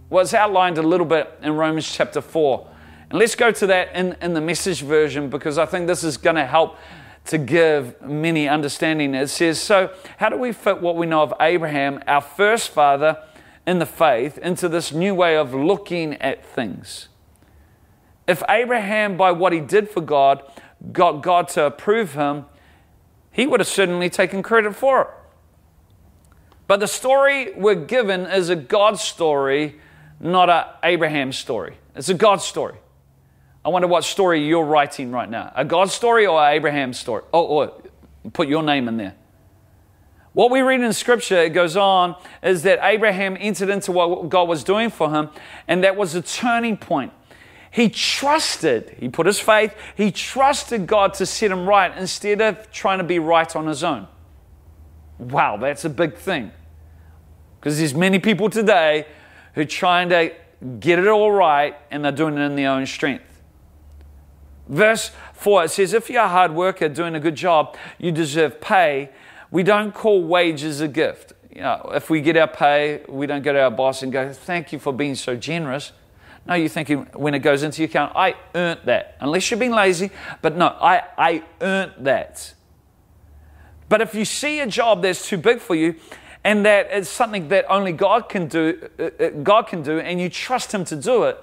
Well, 0.09 0.23
it's 0.23 0.33
outlined 0.33 0.77
a 0.77 0.81
little 0.81 1.05
bit 1.05 1.39
in 1.41 1.53
Romans 1.53 1.89
chapter 1.89 2.19
4. 2.19 2.69
And 3.11 3.17
let's 3.17 3.35
go 3.35 3.49
to 3.49 3.67
that 3.67 3.95
in, 3.95 4.17
in 4.21 4.33
the 4.33 4.41
message 4.41 4.81
version 4.81 5.29
because 5.29 5.57
I 5.57 5.65
think 5.65 5.87
this 5.87 6.03
is 6.03 6.17
going 6.17 6.35
to 6.35 6.45
help 6.45 6.75
to 7.27 7.37
give 7.37 8.01
many 8.01 8.49
understanding. 8.49 9.15
It 9.15 9.27
says, 9.27 9.57
So, 9.57 9.93
how 10.17 10.27
do 10.27 10.35
we 10.35 10.51
fit 10.51 10.81
what 10.81 10.97
we 10.97 11.05
know 11.05 11.21
of 11.21 11.33
Abraham, 11.39 12.03
our 12.07 12.19
first 12.19 12.71
father 12.71 13.23
in 13.65 13.79
the 13.79 13.85
faith, 13.85 14.37
into 14.39 14.67
this 14.67 14.91
new 14.91 15.15
way 15.15 15.37
of 15.37 15.53
looking 15.53 16.15
at 16.15 16.45
things? 16.45 17.07
If 18.27 18.43
Abraham, 18.49 19.17
by 19.17 19.31
what 19.31 19.53
he 19.53 19.59
did 19.59 19.89
for 19.89 20.01
God, 20.01 20.43
got 20.91 21.23
God 21.23 21.47
to 21.49 21.65
approve 21.65 22.13
him, 22.13 22.45
he 23.31 23.47
would 23.47 23.59
have 23.59 23.67
certainly 23.67 24.09
taken 24.09 24.43
credit 24.43 24.75
for 24.75 25.01
it. 25.01 25.07
But 26.67 26.81
the 26.81 26.87
story 26.87 27.53
we're 27.53 27.75
given 27.75 28.21
is 28.25 28.49
a 28.49 28.55
God 28.55 28.99
story, 28.99 29.79
not 30.19 30.49
an 30.49 30.65
Abraham 30.83 31.31
story. 31.31 31.77
It's 31.95 32.09
a 32.09 32.13
God 32.13 32.41
story. 32.41 32.75
I 33.63 33.69
wonder 33.69 33.87
what 33.87 34.03
story 34.03 34.45
you're 34.45 34.65
writing 34.65 35.11
right 35.11 35.29
now 35.29 35.51
a 35.55 35.65
God 35.65 35.89
story 35.89 36.25
or 36.25 36.45
Abraham 36.45 36.93
story? 36.93 37.23
Oh, 37.33 37.61
oh, 37.61 37.81
put 38.33 38.47
your 38.47 38.63
name 38.63 38.87
in 38.87 38.97
there. 38.97 39.15
What 40.33 40.51
we 40.51 40.61
read 40.61 40.81
in 40.81 40.93
Scripture, 40.93 41.41
it 41.41 41.49
goes 41.49 41.75
on, 41.75 42.15
is 42.43 42.63
that 42.63 42.79
Abraham 42.83 43.35
entered 43.39 43.69
into 43.69 43.91
what 43.91 44.29
God 44.29 44.47
was 44.47 44.63
doing 44.63 44.89
for 44.89 45.09
him, 45.09 45.29
and 45.67 45.83
that 45.83 45.95
was 45.95 46.13
a 46.13 46.21
turning 46.21 46.77
point. 46.77 47.11
He 47.77 47.89
trusted, 47.89 48.95
he 48.99 49.07
put 49.07 49.27
his 49.27 49.39
faith, 49.39 49.75
he 49.95 50.09
trusted 50.09 50.87
God 50.87 51.13
to 51.13 51.27
set 51.27 51.51
him 51.51 51.69
right 51.69 51.95
instead 51.95 52.41
of 52.41 52.71
trying 52.71 52.97
to 52.97 53.03
be 53.03 53.19
right 53.19 53.55
on 53.55 53.67
his 53.67 53.83
own. 53.83 54.07
Wow, 55.19 55.57
that's 55.57 55.85
a 55.85 55.89
big 55.91 56.15
thing. 56.15 56.51
Because 57.59 57.77
there's 57.77 57.93
many 57.93 58.17
people 58.17 58.49
today 58.49 59.05
who 59.53 59.61
are 59.61 59.65
trying 59.65 60.09
to 60.09 60.33
get 60.79 60.97
it 60.97 61.07
all 61.07 61.31
right 61.31 61.75
and 61.91 62.03
they're 62.03 62.11
doing 62.11 62.35
it 62.35 62.41
in 62.41 62.55
their 62.55 62.71
own 62.71 62.87
strength. 62.87 63.43
Verse 64.67 65.11
4 65.33 65.65
it 65.65 65.69
says, 65.69 65.93
If 65.93 66.09
you're 66.09 66.23
a 66.23 66.27
hard 66.27 66.55
worker 66.55 66.89
doing 66.89 67.13
a 67.13 67.19
good 67.19 67.35
job, 67.35 67.77
you 67.99 68.11
deserve 68.11 68.59
pay. 68.59 69.11
We 69.51 69.61
don't 69.61 69.93
call 69.93 70.23
wages 70.23 70.81
a 70.81 70.87
gift. 70.87 71.33
You 71.53 71.61
know, 71.61 71.91
if 71.93 72.09
we 72.09 72.21
get 72.21 72.37
our 72.37 72.47
pay, 72.47 73.03
we 73.07 73.27
don't 73.27 73.43
go 73.43 73.53
to 73.53 73.61
our 73.61 73.69
boss 73.69 74.01
and 74.01 74.11
go, 74.11 74.33
Thank 74.33 74.73
you 74.73 74.79
for 74.79 74.91
being 74.91 75.13
so 75.13 75.35
generous. 75.35 75.91
No, 76.47 76.53
you're 76.53 76.69
thinking 76.69 77.07
when 77.13 77.33
it 77.33 77.39
goes 77.39 77.63
into 77.63 77.81
your 77.81 77.89
account, 77.89 78.13
I 78.15 78.35
earned 78.55 78.81
that. 78.85 79.17
Unless 79.19 79.51
you're 79.51 79.59
being 79.59 79.71
lazy, 79.71 80.11
but 80.41 80.55
no, 80.55 80.67
I, 80.67 81.03
I 81.17 81.43
earned 81.59 81.93
that. 81.99 82.53
But 83.89 84.01
if 84.01 84.15
you 84.15 84.25
see 84.25 84.61
a 84.61 84.67
job 84.67 85.01
that's 85.01 85.27
too 85.27 85.37
big 85.37 85.59
for 85.59 85.75
you 85.75 85.95
and 86.43 86.65
that 86.65 86.87
it's 86.91 87.09
something 87.09 87.49
that 87.49 87.65
only 87.69 87.91
God 87.91 88.29
can 88.29 88.47
do, 88.47 88.89
uh, 88.97 89.03
uh, 89.03 89.29
God 89.43 89.63
can 89.63 89.81
do, 89.81 89.99
and 89.99 90.21
you 90.21 90.29
trust 90.29 90.73
Him 90.73 90.85
to 90.85 90.95
do 90.95 91.23
it, 91.23 91.37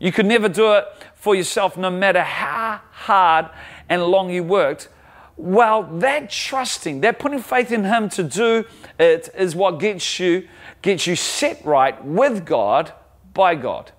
You 0.00 0.10
could 0.10 0.26
never 0.26 0.48
do 0.48 0.72
it 0.72 0.86
for 1.14 1.34
yourself, 1.34 1.76
no 1.76 1.90
matter 1.90 2.22
how 2.22 2.80
hard 2.90 3.50
and 3.88 4.02
long 4.02 4.30
you 4.30 4.42
worked. 4.42 4.88
Well, 5.36 5.82
that 5.98 6.30
trusting, 6.30 7.02
that 7.02 7.18
putting 7.18 7.40
faith 7.40 7.70
in 7.70 7.84
Him 7.84 8.08
to 8.10 8.22
do 8.22 8.64
it 8.98 9.28
is 9.36 9.54
what 9.54 9.78
gets 9.78 10.18
you, 10.18 10.48
gets 10.82 11.06
you 11.06 11.16
set 11.16 11.64
right 11.64 12.02
with 12.04 12.46
God 12.46 12.92
by 13.34 13.54
God. 13.54 13.92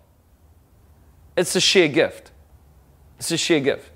It's 1.38 1.56
a 1.56 1.62
sheer 1.62 1.88
gift. 1.88 2.32
It's 3.20 3.32
a 3.32 3.38
sheer 3.38 3.60
gift. 3.60 3.90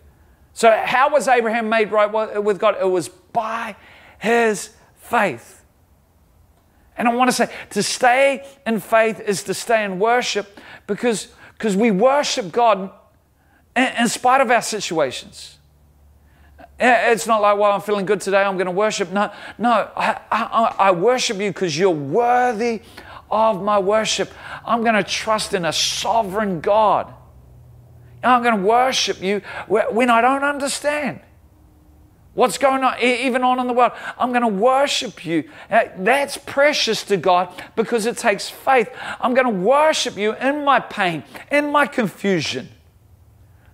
So, 0.54 0.71
how 0.86 1.10
was 1.12 1.28
Abraham 1.28 1.67
made 1.67 1.91
right 1.91 2.06
with 2.41 2.60
God? 2.60 2.78
It 2.80 2.86
was 2.86 3.10
by 3.10 3.76
his 4.19 4.69
faith. 4.95 5.63
And 6.98 7.08
I 7.08 7.13
want 7.13 7.30
to 7.30 7.34
say 7.34 7.50
to 7.71 7.84
stay 7.84 8.48
in 8.65 8.80
faith 8.80 9.19
is 9.19 9.43
to 9.43 9.54
stay 9.54 9.84
in 9.84 10.00
worship 10.00 10.60
because, 10.88 11.28
because 11.58 11.76
we 11.76 11.91
worship 11.91 12.52
God 12.52 12.89
in, 13.76 13.84
in 14.00 14.08
spite 14.08 14.41
of 14.41 14.50
our 14.50 14.62
situations. 14.62 15.58
It's 16.80 17.28
not 17.28 17.41
like, 17.41 17.58
well, 17.58 17.71
I'm 17.71 17.82
feeling 17.82 18.06
good 18.06 18.21
today, 18.21 18.41
I'm 18.41 18.56
going 18.56 18.65
to 18.65 18.71
worship. 18.71 19.12
No, 19.12 19.32
no, 19.58 19.89
I, 19.95 20.19
I, 20.32 20.76
I 20.78 20.91
worship 20.91 21.38
you 21.38 21.50
because 21.50 21.78
you're 21.78 21.89
worthy 21.89 22.82
of 23.30 23.62
my 23.62 23.80
worship. 23.80 24.32
I'm 24.65 24.82
going 24.82 24.95
to 24.95 25.04
trust 25.04 25.54
in 25.54 25.65
a 25.65 25.74
sovereign 25.74 26.62
God. 26.62 27.13
I'm 28.23 28.41
going 28.43 28.58
to 28.58 28.63
worship 28.63 29.21
you 29.21 29.41
when 29.67 30.10
I 30.10 30.21
don't 30.21 30.43
understand 30.43 31.21
what's 32.36 32.58
going 32.58 32.84
on, 32.84 32.99
even 32.99 33.43
on 33.43 33.60
in 33.60 33.67
the 33.67 33.73
world. 33.73 33.93
I'm 34.19 34.30
going 34.30 34.41
to 34.41 34.47
worship 34.47 35.25
you. 35.25 35.49
Uh, 35.71 35.86
that's 35.97 36.38
precious 36.38 37.04
to 37.06 37.17
God 37.17 37.54
because 37.75 38.06
it 38.06 38.17
takes 38.17 38.49
faith. 38.49 38.89
I'm 39.19 39.34
going 39.34 39.47
to 39.47 39.60
worship 39.62 40.17
you 40.17 40.36
in 40.36 40.63
my 40.63 40.80
pain, 40.80 41.23
in 41.51 41.71
my 41.71 41.88
confusion. 41.88 42.69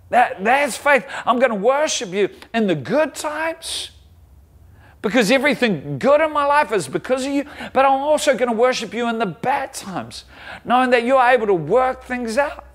That, 0.08 0.42
that's 0.44 0.76
faith. 0.76 1.06
I'm 1.26 1.38
going 1.38 1.50
to 1.50 1.56
worship 1.56 2.10
you 2.10 2.30
in 2.54 2.66
the 2.66 2.74
good 2.74 3.14
times 3.14 3.90
because 5.02 5.32
everything 5.32 5.98
good 5.98 6.20
in 6.20 6.32
my 6.32 6.44
life 6.44 6.70
is 6.70 6.86
because 6.86 7.26
of 7.26 7.32
you, 7.32 7.44
but 7.72 7.84
I'm 7.84 7.92
also 7.92 8.36
going 8.36 8.50
to 8.50 8.56
worship 8.56 8.94
you 8.94 9.08
in 9.08 9.18
the 9.18 9.26
bad 9.26 9.74
times, 9.74 10.24
knowing 10.64 10.90
that 10.90 11.04
you're 11.04 11.20
able 11.20 11.48
to 11.48 11.54
work 11.54 12.04
things 12.04 12.38
out. 12.38 12.66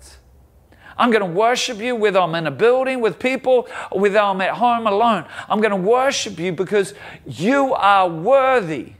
I'm 0.97 1.12
going 1.12 1.21
to 1.21 1.31
worship 1.31 1.77
you 1.77 1.95
whether 1.95 2.19
I'm 2.19 2.29
um, 2.29 2.36
in 2.36 2.47
a 2.47 2.51
building 2.51 3.01
with 3.01 3.19
people 3.19 3.67
or 3.91 4.01
whether 4.01 4.19
I'm 4.19 4.38
um, 4.38 4.41
at 4.41 4.51
home 4.51 4.88
alone. 4.88 5.25
I'm 5.47 5.62
going 5.62 5.71
to 5.71 5.77
worship 5.77 6.39
you 6.39 6.51
because 6.51 6.93
you 7.25 7.73
are 7.73 8.10
worthy 8.10 8.93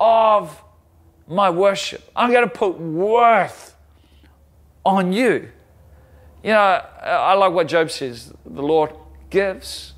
of 0.00 0.62
my 1.28 1.50
worship. 1.50 2.10
I'm 2.16 2.30
going 2.30 2.48
to 2.48 2.54
put 2.54 2.78
worth 2.78 3.76
on 4.84 5.12
you. 5.12 5.50
You 6.42 6.50
know, 6.50 6.84
I 7.02 7.34
like 7.34 7.52
what 7.52 7.68
Job 7.68 7.90
says 7.90 8.32
the 8.44 8.62
Lord 8.62 8.92
gives, 9.30 9.94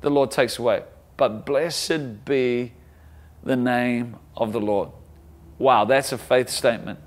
the 0.00 0.10
Lord 0.10 0.30
takes 0.30 0.58
away. 0.58 0.84
But 1.16 1.44
blessed 1.44 2.24
be 2.24 2.72
the 3.42 3.56
name 3.56 4.16
of 4.36 4.52
the 4.52 4.60
Lord. 4.60 4.90
Wow, 5.58 5.84
that's 5.84 6.12
a 6.12 6.18
faith 6.18 6.48
statement. 6.48 6.98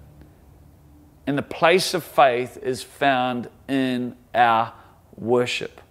And 1.28 1.38
the 1.38 1.44
place 1.44 1.94
of 1.94 2.04
faith 2.04 2.58
is 2.62 2.84
found 2.84 3.50
in 3.68 4.16
our 4.34 4.74
worship. 5.16 5.82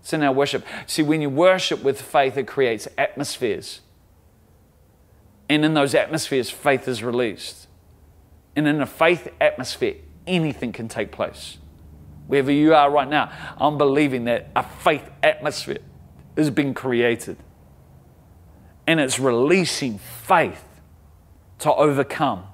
It's 0.00 0.12
in 0.12 0.22
our 0.22 0.32
worship. 0.32 0.66
See, 0.86 1.02
when 1.02 1.22
you 1.22 1.30
worship 1.30 1.82
with 1.82 2.00
faith, 2.00 2.36
it 2.36 2.46
creates 2.46 2.88
atmospheres. 2.98 3.80
And 5.48 5.64
in 5.64 5.74
those 5.74 5.94
atmospheres, 5.94 6.50
faith 6.50 6.88
is 6.88 7.02
released. 7.02 7.68
And 8.56 8.66
in 8.66 8.80
a 8.80 8.86
faith 8.86 9.28
atmosphere, 9.40 9.94
anything 10.26 10.72
can 10.72 10.88
take 10.88 11.12
place. 11.12 11.58
Wherever 12.26 12.52
you 12.52 12.74
are 12.74 12.90
right 12.90 13.08
now, 13.08 13.30
I'm 13.58 13.78
believing 13.78 14.24
that 14.24 14.50
a 14.54 14.62
faith 14.62 15.08
atmosphere 15.22 15.78
is 16.36 16.50
being 16.50 16.74
created. 16.74 17.36
And 18.86 19.00
it's 19.00 19.18
releasing 19.18 19.98
faith 19.98 20.64
to 21.60 21.72
overcome, 21.72 22.44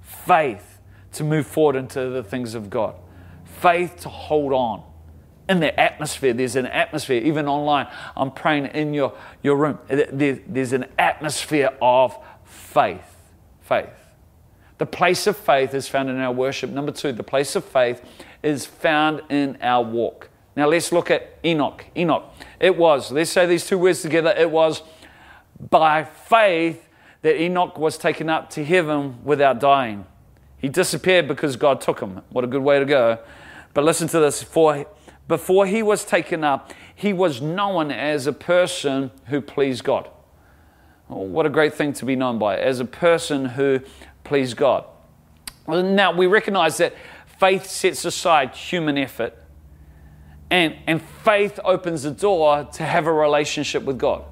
faith 0.00 0.75
to 1.16 1.24
move 1.24 1.46
forward 1.46 1.76
into 1.76 2.10
the 2.10 2.22
things 2.22 2.54
of 2.54 2.70
God, 2.70 2.94
faith 3.60 4.00
to 4.00 4.08
hold 4.08 4.52
on. 4.52 4.82
In 5.48 5.60
the 5.60 5.78
atmosphere, 5.78 6.32
there's 6.32 6.56
an 6.56 6.66
atmosphere, 6.66 7.22
even 7.22 7.46
online. 7.46 7.86
I'm 8.16 8.32
praying 8.32 8.66
in 8.66 8.92
your, 8.92 9.14
your 9.42 9.56
room. 9.56 9.78
there's 9.88 10.72
an 10.72 10.86
atmosphere 10.98 11.70
of 11.80 12.18
faith. 12.44 13.16
Faith. 13.60 13.90
The 14.78 14.86
place 14.86 15.26
of 15.26 15.36
faith 15.36 15.72
is 15.72 15.88
found 15.88 16.10
in 16.10 16.18
our 16.18 16.32
worship. 16.32 16.70
Number 16.70 16.92
two, 16.92 17.12
the 17.12 17.22
place 17.22 17.54
of 17.56 17.64
faith 17.64 18.02
is 18.42 18.66
found 18.66 19.22
in 19.30 19.56
our 19.60 19.82
walk. 19.82 20.28
Now 20.56 20.68
let's 20.68 20.90
look 20.90 21.10
at 21.10 21.38
Enoch. 21.44 21.84
Enoch. 21.96 22.24
It 22.58 22.76
was, 22.76 23.12
let's 23.12 23.30
say 23.30 23.46
these 23.46 23.66
two 23.66 23.78
words 23.78 24.02
together, 24.02 24.34
it 24.36 24.50
was 24.50 24.82
by 25.70 26.04
faith 26.04 26.88
that 27.22 27.40
Enoch 27.40 27.78
was 27.78 27.98
taken 27.98 28.28
up 28.28 28.50
to 28.50 28.64
heaven 28.64 29.18
without 29.24 29.60
dying. 29.60 30.06
He 30.58 30.68
disappeared 30.68 31.28
because 31.28 31.56
God 31.56 31.80
took 31.80 32.00
him. 32.00 32.22
What 32.30 32.44
a 32.44 32.46
good 32.46 32.62
way 32.62 32.78
to 32.78 32.84
go. 32.84 33.18
But 33.74 33.84
listen 33.84 34.08
to 34.08 34.20
this. 34.20 34.42
For, 34.42 34.86
before 35.28 35.66
he 35.66 35.82
was 35.82 36.04
taken 36.04 36.44
up, 36.44 36.72
he 36.94 37.12
was 37.12 37.42
known 37.42 37.90
as 37.90 38.26
a 38.26 38.32
person 38.32 39.10
who 39.26 39.40
pleased 39.40 39.84
God. 39.84 40.08
Oh, 41.10 41.20
what 41.20 41.46
a 41.46 41.50
great 41.50 41.74
thing 41.74 41.92
to 41.94 42.04
be 42.04 42.16
known 42.16 42.38
by, 42.38 42.58
as 42.58 42.80
a 42.80 42.84
person 42.84 43.44
who 43.44 43.80
pleased 44.24 44.56
God. 44.56 44.84
Now, 45.68 46.12
we 46.12 46.26
recognize 46.26 46.78
that 46.78 46.94
faith 47.38 47.66
sets 47.66 48.04
aside 48.04 48.54
human 48.54 48.96
effort, 48.96 49.34
and, 50.50 50.76
and 50.86 51.02
faith 51.02 51.60
opens 51.64 52.04
the 52.04 52.10
door 52.10 52.68
to 52.72 52.82
have 52.82 53.06
a 53.06 53.12
relationship 53.12 53.82
with 53.82 53.98
God. 53.98 54.24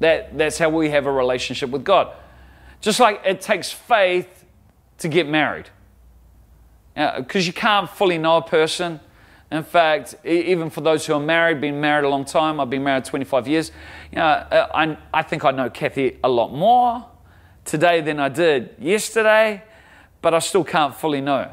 That, 0.00 0.36
that's 0.36 0.58
how 0.58 0.68
we 0.68 0.90
have 0.90 1.06
a 1.06 1.12
relationship 1.12 1.70
with 1.70 1.84
God. 1.84 2.14
Just 2.80 3.00
like 3.00 3.20
it 3.24 3.40
takes 3.40 3.70
faith 3.70 4.41
to 5.02 5.08
get 5.08 5.28
married. 5.28 5.68
Because 6.94 7.46
you 7.46 7.52
can't 7.52 7.88
fully 7.88 8.18
know 8.18 8.38
a 8.38 8.42
person. 8.42 9.00
In 9.50 9.62
fact, 9.62 10.14
even 10.24 10.70
for 10.70 10.80
those 10.80 11.06
who 11.06 11.12
are 11.12 11.20
married, 11.20 11.60
been 11.60 11.80
married 11.80 12.06
a 12.06 12.08
long 12.08 12.24
time, 12.24 12.58
I've 12.58 12.70
been 12.70 12.82
married 12.82 13.04
25 13.04 13.46
years, 13.46 13.70
you 14.10 14.16
know, 14.16 14.24
uh, 14.24 14.68
I, 14.74 14.96
I 15.12 15.22
think 15.22 15.44
I 15.44 15.50
know 15.50 15.68
Kathy 15.68 16.18
a 16.24 16.28
lot 16.28 16.54
more 16.54 17.06
today 17.64 18.00
than 18.00 18.18
I 18.18 18.28
did 18.30 18.74
yesterday, 18.78 19.62
but 20.22 20.32
I 20.32 20.38
still 20.38 20.64
can't 20.64 20.94
fully 20.94 21.20
know. 21.20 21.52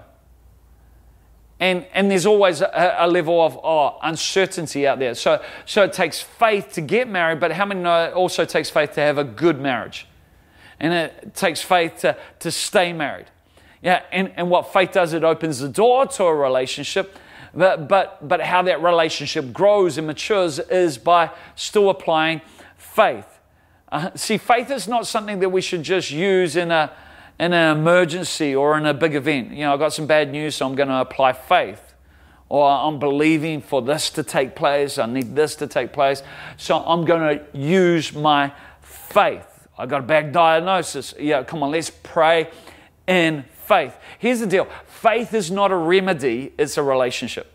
And, 1.59 1.85
and 1.93 2.09
there's 2.09 2.25
always 2.25 2.61
a, 2.61 2.95
a 2.99 3.07
level 3.07 3.41
of 3.45 3.59
oh, 3.61 3.97
uncertainty 4.01 4.87
out 4.87 4.99
there. 4.99 5.13
So, 5.13 5.43
so 5.65 5.83
it 5.83 5.91
takes 5.91 6.21
faith 6.21 6.71
to 6.73 6.81
get 6.81 7.09
married, 7.09 7.41
but 7.41 7.51
how 7.51 7.65
many 7.65 7.81
know 7.81 8.05
it 8.05 8.13
also 8.13 8.45
takes 8.45 8.69
faith 8.69 8.93
to 8.93 9.01
have 9.01 9.17
a 9.17 9.25
good 9.25 9.59
marriage? 9.59 10.07
And 10.79 10.93
it 10.93 11.35
takes 11.35 11.61
faith 11.61 11.97
to, 11.99 12.15
to 12.39 12.51
stay 12.51 12.93
married. 12.93 13.25
Yeah, 13.81 14.03
and, 14.11 14.31
and 14.35 14.49
what 14.49 14.73
faith 14.73 14.91
does, 14.91 15.13
it 15.13 15.23
opens 15.23 15.59
the 15.59 15.69
door 15.69 16.05
to 16.05 16.23
a 16.25 16.35
relationship. 16.35 17.15
But, 17.53 17.87
but, 17.87 18.27
but 18.27 18.41
how 18.41 18.61
that 18.63 18.83
relationship 18.83 19.51
grows 19.53 19.97
and 19.97 20.05
matures 20.05 20.59
is 20.59 20.97
by 20.97 21.31
still 21.55 21.89
applying 21.89 22.41
faith. 22.77 23.25
Uh, 23.91 24.11
see, 24.15 24.37
faith 24.37 24.69
is 24.69 24.87
not 24.87 25.07
something 25.07 25.39
that 25.39 25.49
we 25.49 25.61
should 25.61 25.81
just 25.81 26.11
use 26.11 26.55
in, 26.55 26.69
a, 26.69 26.91
in 27.39 27.53
an 27.53 27.77
emergency 27.77 28.55
or 28.55 28.77
in 28.77 28.85
a 28.85 28.93
big 28.93 29.15
event. 29.15 29.51
You 29.51 29.65
know, 29.65 29.73
I've 29.73 29.79
got 29.79 29.93
some 29.93 30.05
bad 30.05 30.31
news, 30.31 30.55
so 30.55 30.67
I'm 30.67 30.75
going 30.75 30.89
to 30.89 31.01
apply 31.01 31.33
faith. 31.33 31.81
Or 32.49 32.69
I'm 32.69 32.99
believing 32.99 33.61
for 33.61 33.81
this 33.81 34.09
to 34.11 34.23
take 34.23 34.55
place, 34.55 34.97
I 34.97 35.05
need 35.05 35.35
this 35.35 35.55
to 35.57 35.67
take 35.67 35.93
place, 35.93 36.23
so 36.57 36.79
I'm 36.79 37.05
going 37.05 37.39
to 37.39 37.57
use 37.57 38.13
my 38.13 38.51
faith. 38.81 39.67
I 39.77 39.85
got 39.85 39.99
a 39.99 40.05
bad 40.05 40.31
diagnosis. 40.31 41.13
Yeah, 41.19 41.43
come 41.43 41.61
on, 41.61 41.71
let's 41.71 41.91
pray 41.91 42.49
in 43.07 43.45
faith. 43.69 43.95
Here's 44.17 44.39
the 44.39 44.47
deal 44.47 44.67
faith 44.85 45.33
is 45.33 45.49
not 45.49 45.71
a 45.71 45.75
remedy, 45.75 46.51
it's 46.57 46.77
a 46.77 46.83
relationship. 46.83 47.53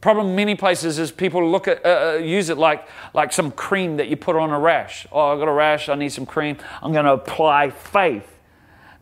Problem 0.00 0.36
many 0.36 0.54
places 0.54 1.00
is 1.00 1.10
people 1.10 1.50
look 1.50 1.66
at 1.66 1.84
uh, 1.84 2.14
uh, 2.14 2.18
use 2.18 2.48
it 2.48 2.56
like 2.56 2.86
like 3.12 3.32
some 3.32 3.50
cream 3.50 3.96
that 3.96 4.06
you 4.06 4.16
put 4.16 4.36
on 4.36 4.50
a 4.50 4.58
rash. 4.58 5.08
Oh, 5.10 5.32
I 5.32 5.36
got 5.36 5.48
a 5.48 5.52
rash. 5.52 5.88
I 5.88 5.96
need 5.96 6.10
some 6.10 6.24
cream. 6.24 6.56
I'm 6.80 6.92
going 6.92 7.04
to 7.04 7.14
apply 7.14 7.70
faith. 7.70 8.38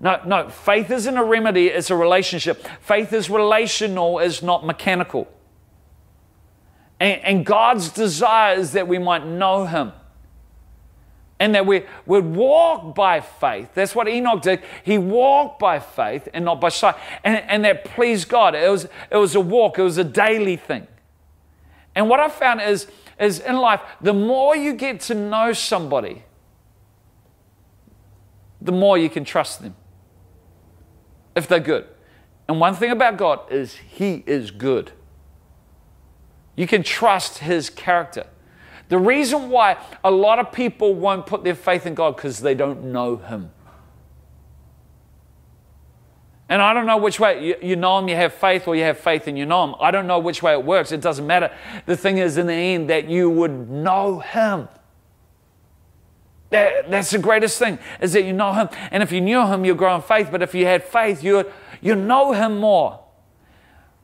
No, 0.01 0.21
no. 0.25 0.49
Faith 0.49 0.91
isn't 0.91 1.17
a 1.17 1.25
remedy. 1.25 1.67
It's 1.67 1.91
a 1.91 1.97
relationship. 1.97 2.67
Faith 2.81 3.13
is 3.13 3.29
relational. 3.29 4.19
Is 4.21 4.43
not 4.43 4.65
mechanical. 4.65 5.29
And, 6.99 7.21
and 7.23 7.47
God's 7.47 7.91
desire 7.91 8.57
is 8.57 8.73
that 8.73 8.89
we 8.89 8.99
might 8.99 9.27
know 9.27 9.67
Him 9.67 9.93
and 11.39 11.55
that 11.55 11.67
we 11.67 11.85
would 12.07 12.25
walk 12.25 12.95
by 12.95 13.21
faith. 13.21 13.71
That's 13.75 13.95
what 13.95 14.09
Enoch 14.09 14.43
did. 14.43 14.63
He 14.85 14.97
walked 14.99 15.59
by 15.59 15.79
faith 15.79 16.29
and 16.33 16.45
not 16.45 16.61
by 16.61 16.71
sight. 16.71 16.95
And, 17.25 17.37
and 17.37 17.65
that 17.65 17.85
pleased 17.85 18.29
God. 18.29 18.55
It 18.55 18.71
was, 18.71 18.89
it 19.11 19.17
was 19.17 19.35
a 19.35 19.41
walk, 19.41 19.79
it 19.79 19.83
was 19.83 19.99
a 19.99 20.05
daily 20.05 20.57
thing. 20.57 20.87
And 21.95 22.09
what 22.09 22.21
I 22.21 22.29
found 22.29 22.61
is, 22.61 22.87
is 23.19 23.41
in 23.41 23.57
life, 23.57 23.81
the 24.01 24.15
more 24.15 24.57
you 24.57 24.75
get 24.75 25.01
to 25.03 25.15
know 25.15 25.53
somebody, 25.53 26.25
the 28.61 28.73
more 28.73 28.97
you 28.97 29.11
can 29.11 29.25
trust 29.25 29.63
them 29.63 29.75
if 31.35 31.47
they're 31.47 31.61
good. 31.61 31.87
And 32.49 32.61
one 32.61 32.75
thing 32.75 32.91
about 32.91 33.17
God 33.17 33.53
is 33.53 33.75
He 33.75 34.25
is 34.27 34.51
good. 34.51 34.93
You 36.55 36.67
can 36.67 36.83
trust 36.83 37.39
His 37.39 37.69
character. 37.69 38.27
The 38.89 38.99
reason 38.99 39.51
why 39.51 39.79
a 40.05 40.11
lot 40.11 40.39
of 40.39 40.53
people 40.53 40.95
won't 40.95 41.27
put 41.27 41.43
their 41.43 41.55
faith 41.55 41.87
in 41.87 41.95
God 41.95 42.17
because 42.17 42.41
they 42.41 42.55
don't 42.55 42.85
know 42.93 43.17
Him. 43.17 43.51
And 46.49 46.63
I 46.63 46.73
don't 46.73 46.87
know 46.87 46.97
which 46.97 47.19
way 47.19 47.45
you, 47.45 47.57
you, 47.61 47.77
know 47.77 47.99
Him, 47.99 48.09
you 48.09 48.15
have 48.15 48.33
faith, 48.33 48.69
or 48.69 48.77
you 48.77 48.85
have 48.85 48.99
faith 48.99 49.27
and 49.27 49.37
you 49.37 49.45
know 49.45 49.65
Him. 49.65 49.75
I 49.81 49.91
don't 49.91 50.07
know 50.07 50.21
which 50.21 50.43
way 50.43 50.53
it 50.53 50.65
works. 50.65 50.93
It 50.93 51.01
doesn't 51.01 51.27
matter. 51.27 51.51
The 51.87 51.97
thing 51.97 52.19
is, 52.19 52.37
in 52.37 52.47
the 52.47 52.55
end, 52.55 52.89
that 52.89 53.09
you 53.09 53.29
would 53.29 53.69
know 53.69 54.21
Him. 54.21 54.69
That, 56.51 56.89
that's 56.89 57.11
the 57.11 57.19
greatest 57.19 57.59
thing, 57.59 57.81
is 58.01 58.13
that 58.13 58.23
you 58.23 58.33
know 58.33 58.53
Him. 58.53 58.69
And 58.93 59.03
if 59.03 59.11
you 59.11 59.21
knew 59.21 59.45
Him, 59.45 59.65
you'd 59.65 59.79
grow 59.79 59.97
in 59.97 60.03
faith. 60.03 60.29
But 60.31 60.43
if 60.43 60.55
you 60.55 60.67
had 60.67 60.85
faith, 60.85 61.25
you 61.25 61.51
you 61.81 61.97
know 61.97 62.33
Him 62.33 62.59
more. 62.59 63.06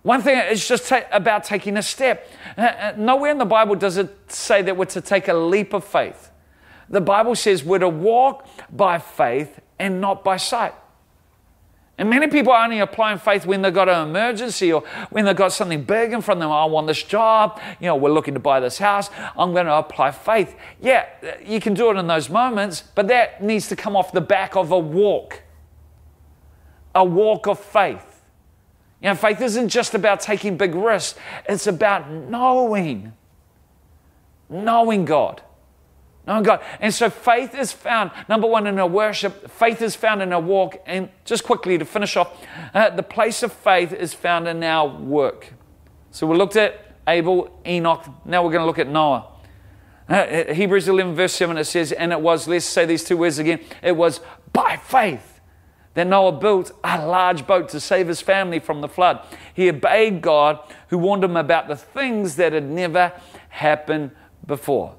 One 0.02 0.20
thing 0.20 0.36
is 0.38 0.66
just 0.66 0.88
ta- 0.88 1.04
about 1.12 1.44
taking 1.44 1.76
a 1.76 1.82
step. 1.82 2.28
Uh, 2.58 2.62
uh, 2.62 2.94
nowhere 2.96 3.30
in 3.30 3.38
the 3.38 3.44
Bible 3.44 3.76
does 3.76 3.96
it 3.96 4.32
say 4.32 4.60
that 4.62 4.76
we're 4.76 4.84
to 4.86 5.00
take 5.00 5.28
a 5.28 5.34
leap 5.34 5.72
of 5.72 5.84
faith. 5.84 6.30
The 6.88 7.00
Bible 7.00 7.36
says 7.36 7.64
we're 7.64 7.78
to 7.78 7.88
walk 7.88 8.46
by 8.70 8.98
faith 8.98 9.60
and 9.78 10.00
not 10.00 10.24
by 10.24 10.36
sight. 10.36 10.74
And 11.98 12.10
many 12.10 12.26
people 12.26 12.52
are 12.52 12.64
only 12.64 12.80
applying 12.80 13.18
faith 13.18 13.46
when 13.46 13.62
they've 13.62 13.72
got 13.72 13.88
an 13.88 14.08
emergency 14.08 14.72
or 14.72 14.82
when 15.10 15.24
they've 15.24 15.36
got 15.36 15.52
something 15.52 15.84
big 15.84 16.12
in 16.12 16.20
front 16.20 16.38
of 16.38 16.42
them. 16.42 16.50
I 16.50 16.64
want 16.64 16.86
this 16.88 17.02
job. 17.02 17.60
You 17.80 17.86
know, 17.86 17.96
we're 17.96 18.10
looking 18.10 18.34
to 18.34 18.40
buy 18.40 18.60
this 18.60 18.78
house. 18.78 19.08
I'm 19.38 19.52
going 19.52 19.66
to 19.66 19.74
apply 19.74 20.10
faith. 20.10 20.56
Yeah, 20.80 21.06
you 21.44 21.60
can 21.60 21.74
do 21.74 21.90
it 21.90 21.96
in 21.96 22.06
those 22.08 22.28
moments, 22.28 22.82
but 22.94 23.06
that 23.08 23.42
needs 23.42 23.68
to 23.68 23.76
come 23.76 23.94
off 23.94 24.10
the 24.10 24.20
back 24.20 24.56
of 24.56 24.72
a 24.72 24.78
walk, 24.78 25.42
a 26.94 27.04
walk 27.04 27.46
of 27.46 27.60
faith. 27.60 28.11
You 29.02 29.08
know, 29.08 29.14
faith 29.16 29.40
isn't 29.40 29.68
just 29.68 29.94
about 29.94 30.20
taking 30.20 30.56
big 30.56 30.76
risks, 30.76 31.18
it's 31.48 31.66
about 31.66 32.08
knowing, 32.08 33.12
knowing 34.48 35.04
God. 35.04 35.42
Knowing 36.24 36.44
God. 36.44 36.62
And 36.78 36.94
so 36.94 37.10
faith 37.10 37.52
is 37.52 37.72
found, 37.72 38.12
number 38.28 38.46
one, 38.46 38.68
in 38.68 38.78
our 38.78 38.86
worship. 38.86 39.50
Faith 39.50 39.82
is 39.82 39.96
found 39.96 40.22
in 40.22 40.32
our 40.32 40.40
walk. 40.40 40.80
And 40.86 41.08
just 41.24 41.42
quickly 41.42 41.76
to 41.78 41.84
finish 41.84 42.16
off, 42.16 42.46
uh, 42.72 42.90
the 42.90 43.02
place 43.02 43.42
of 43.42 43.52
faith 43.52 43.92
is 43.92 44.14
found 44.14 44.46
in 44.46 44.62
our 44.62 44.86
work. 44.86 45.52
So 46.12 46.28
we 46.28 46.36
looked 46.36 46.54
at 46.54 46.94
Abel, 47.08 47.60
Enoch. 47.66 48.06
Now 48.24 48.44
we're 48.44 48.52
going 48.52 48.62
to 48.62 48.66
look 48.66 48.78
at 48.78 48.86
Noah. 48.86 49.26
Uh, 50.08 50.52
Hebrews 50.52 50.86
11, 50.86 51.16
verse 51.16 51.32
7, 51.32 51.56
it 51.56 51.64
says, 51.64 51.90
And 51.90 52.12
it 52.12 52.20
was, 52.20 52.46
let's 52.46 52.66
say 52.66 52.84
these 52.84 53.02
two 53.02 53.16
words 53.16 53.40
again, 53.40 53.58
it 53.82 53.96
was 53.96 54.20
by 54.52 54.76
faith 54.76 55.31
that 55.94 56.06
Noah 56.06 56.32
built 56.32 56.72
a 56.82 57.06
large 57.06 57.46
boat 57.46 57.68
to 57.70 57.80
save 57.80 58.08
his 58.08 58.20
family 58.20 58.58
from 58.58 58.80
the 58.80 58.88
flood. 58.88 59.20
He 59.52 59.68
obeyed 59.68 60.22
God, 60.22 60.58
who 60.88 60.98
warned 60.98 61.24
him 61.24 61.36
about 61.36 61.68
the 61.68 61.76
things 61.76 62.36
that 62.36 62.52
had 62.52 62.68
never 62.68 63.12
happened 63.50 64.12
before. 64.46 64.94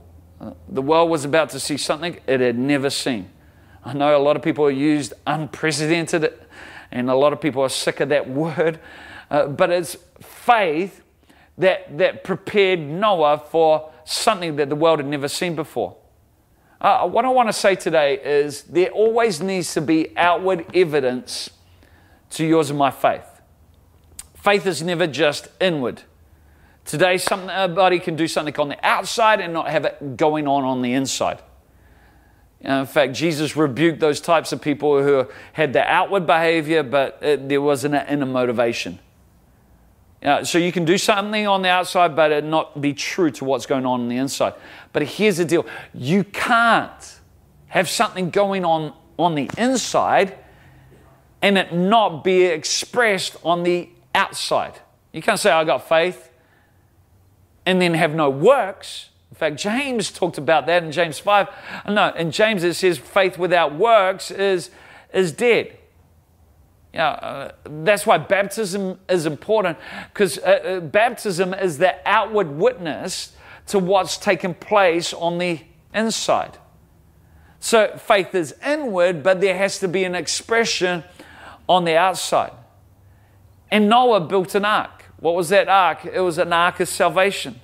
The 0.70 0.82
world 0.82 1.10
was 1.10 1.26
about 1.26 1.50
to 1.52 1.60
see 1.60 1.78
something 1.78 2.20
it 2.28 2.40
had 2.40 2.58
never 2.58 2.90
seen. 2.90 3.30
I 3.84 3.94
know 3.94 4.16
a 4.16 4.20
lot 4.20 4.36
of 4.36 4.42
people 4.42 4.70
used 4.70 5.14
unprecedented, 5.26 6.34
and 6.92 7.10
a 7.10 7.16
lot 7.16 7.34
of 7.34 7.42
people 7.42 7.64
are 7.64 7.70
sick 7.70 8.00
of 8.00 8.10
that 8.10 8.30
word, 8.30 8.80
uh, 9.32 9.48
but 9.48 9.72
it's 9.72 9.98
faith 10.22 11.02
that, 11.58 11.98
that 11.98 12.24
prepared 12.24 12.80
Noah 12.80 13.38
for 13.50 13.92
something 14.06 14.58
that 14.58 14.70
the 14.70 14.76
world 14.76 15.00
had 15.00 15.08
never 15.08 15.28
seen 15.28 15.56
before. 15.56 15.96
Uh, 16.84 17.08
what 17.08 17.24
I 17.24 17.30
want 17.30 17.48
to 17.48 17.54
say 17.54 17.76
today 17.76 18.20
is 18.22 18.64
there 18.64 18.90
always 18.90 19.42
needs 19.42 19.74
to 19.74 19.80
be 19.80 20.12
outward 20.18 20.66
evidence 20.76 21.50
to 22.32 22.46
yours 22.46 22.70
and 22.70 22.78
my 22.78 22.92
faith. 22.92 23.26
Faith 24.36 24.68
is 24.68 24.84
never 24.84 25.08
just 25.08 25.48
inward. 25.62 26.02
Today, 26.84 27.18
somebody 27.18 28.00
can 28.00 28.18
do 28.18 28.28
something 28.28 28.56
on 28.58 28.68
the 28.68 28.86
outside 28.86 29.40
and 29.40 29.54
not 29.54 29.70
have 29.70 29.86
it 29.86 30.18
going 30.18 30.46
on 30.46 30.66
on 30.66 30.82
the 30.82 30.92
inside. 30.92 31.42
In 32.60 32.86
fact, 32.86 33.14
Jesus 33.14 33.56
rebuked 33.56 34.02
those 34.02 34.20
types 34.20 34.52
of 34.52 34.62
people 34.62 35.02
who 35.02 35.30
had 35.54 35.72
the 35.72 35.84
outward 35.90 36.26
behavior, 36.26 36.84
but 36.84 37.20
it, 37.22 37.48
there 37.48 37.62
wasn't 37.62 37.96
an 37.96 38.06
inner 38.10 38.26
motivation. 38.26 39.00
Know, 40.24 40.44
so 40.44 40.58
you 40.58 40.72
can 40.72 40.86
do 40.86 40.98
something 40.98 41.48
on 41.48 41.64
the 41.64 41.70
outside, 41.70 42.16
but 42.16 42.32
it 42.32 42.46
not 42.46 42.80
be 42.80 42.94
true 42.94 43.30
to 43.32 43.44
what's 43.44 43.66
going 43.66 43.86
on 43.86 44.02
on 44.02 44.08
the 44.08 44.16
inside. 44.16 44.54
But 44.94 45.04
here's 45.04 45.38
the 45.38 45.46
deal 45.46 45.66
you 45.94 46.24
can't 46.24 47.20
have 47.68 47.90
something 47.90 48.30
going 48.30 48.64
on 48.64 48.94
on 49.20 49.36
the 49.36 49.50
inside 49.58 50.38
and 51.42 51.58
it 51.58 51.74
not 51.74 52.24
be 52.24 52.44
expressed 52.44 53.36
on 53.44 53.64
the 53.64 53.90
outside. 54.16 54.80
You 55.12 55.22
can't 55.22 55.40
say, 55.40 55.52
I 55.52 55.66
got 55.66 55.90
faith 55.90 56.32
and 57.66 57.82
then 57.82 57.94
have 57.94 58.16
no 58.16 58.30
works. 58.30 59.10
In 59.30 59.36
fact, 59.36 59.58
James 59.58 60.10
talked 60.20 60.38
about 60.38 60.68
that 60.68 60.84
in 60.84 60.92
James 60.94 61.20
5. 61.20 61.50
No, 61.90 62.14
in 62.14 62.32
James 62.32 62.64
it 62.64 62.76
says 62.76 62.98
faith 62.98 63.38
without 63.38 63.76
works 63.76 64.32
is, 64.32 64.70
is 65.14 65.34
dead. 65.34 65.78
You 66.94 67.00
know, 67.00 67.06
uh, 67.06 67.52
that's 67.66 68.06
why 68.06 68.20
baptism 68.20 69.00
is 69.10 69.26
important 69.26 69.80
because 70.14 70.38
uh, 70.38 70.42
uh, 70.42 70.80
baptism 70.80 71.54
is 71.54 71.80
the 71.80 71.96
outward 72.08 72.52
witness 72.52 73.36
to 73.68 73.80
what's 73.80 74.18
taken 74.18 74.54
place 74.54 75.12
on 75.12 75.40
the 75.40 75.60
inside. 75.94 76.58
So 77.60 77.98
faith 77.98 78.36
is 78.36 78.54
inward, 78.64 79.24
but 79.24 79.42
there 79.42 79.58
has 79.58 79.80
to 79.80 79.88
be 79.88 80.04
an 80.04 80.14
expression 80.14 81.04
on 81.68 81.86
the 81.86 81.96
outside. 81.96 82.52
And 83.72 83.90
Noah 83.90 84.20
built 84.20 84.54
an 84.54 84.66
ark. 84.66 85.06
What 85.20 85.34
was 85.34 85.50
that 85.50 85.68
ark? 85.68 86.06
It 86.06 86.20
was 86.20 86.38
an 86.38 86.54
ark 86.54 86.80
of 86.80 86.90
salvation. 86.90 87.60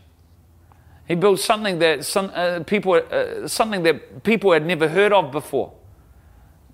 He 1.08 1.15
built 1.15 1.39
something 1.39 1.80
that 1.80 2.06
some 2.06 2.32
uh, 2.34 2.62
people, 2.65 2.94
uh, 2.94 3.48
something 3.48 3.84
that 3.84 4.24
people 4.24 4.54
had 4.54 4.65
never 4.65 4.88
heard 4.88 5.12
of 5.12 5.32
before. 5.32 5.74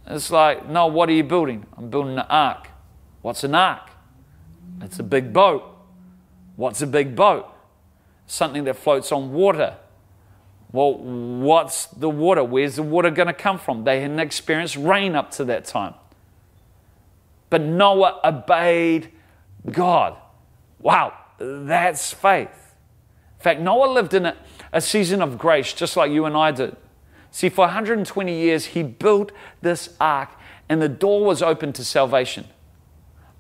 It's 0.08 0.30
like, 0.30 0.68
no, 0.68 0.88
what 0.88 1.10
are 1.10 1.14
you 1.14 1.24
building? 1.24 1.66
I'm 1.78 1.90
building 1.90 2.14
an 2.14 2.26
ark. 2.30 2.70
What's 3.22 3.44
an 3.44 3.56
ark? 3.56 3.90
It's 4.82 5.00
a 5.00 5.04
big 5.04 5.34
boat. 5.34 5.64
What's 6.56 6.82
a 6.82 6.88
big 6.88 7.16
boat? 7.16 7.52
Something 8.28 8.64
that 8.66 8.76
floats 8.76 9.12
on 9.12 9.34
water. 9.34 9.78
Well, 10.72 10.96
what's 10.96 11.88
the 11.88 12.10
water? 12.10 12.44
Where's 12.44 12.76
the 12.76 12.84
water 12.84 13.10
going 13.10 13.28
to 13.28 13.34
come 13.34 13.58
from? 13.58 13.84
They 13.84 14.02
hadn't 14.02 14.20
experienced 14.20 14.76
rain 14.76 15.16
up 15.16 15.32
to 15.32 15.46
that 15.46 15.66
time. 15.66 15.94
But 17.50 17.62
Noah 17.62 18.20
obeyed 18.24 19.12
God. 19.72 20.18
Wow, 20.80 21.14
that's 21.40 22.12
faith. 22.12 22.76
In 23.40 23.44
fact, 23.44 23.62
Noah 23.62 23.92
lived 23.92 24.14
in 24.14 24.26
a, 24.26 24.36
a 24.74 24.82
season 24.82 25.22
of 25.22 25.38
grace 25.38 25.72
just 25.74 25.96
like 25.96 26.12
you 26.12 26.26
and 26.26 26.36
I 26.36 26.52
did. 26.52 26.76
See, 27.36 27.50
for 27.50 27.66
120 27.66 28.34
years, 28.34 28.68
he 28.68 28.82
built 28.82 29.34
this 29.62 29.90
ark, 30.00 30.30
and 30.70 30.82
the 30.82 30.88
door 30.88 31.26
was 31.26 31.42
open 31.42 31.74
to 31.74 31.84
salvation. 31.84 32.48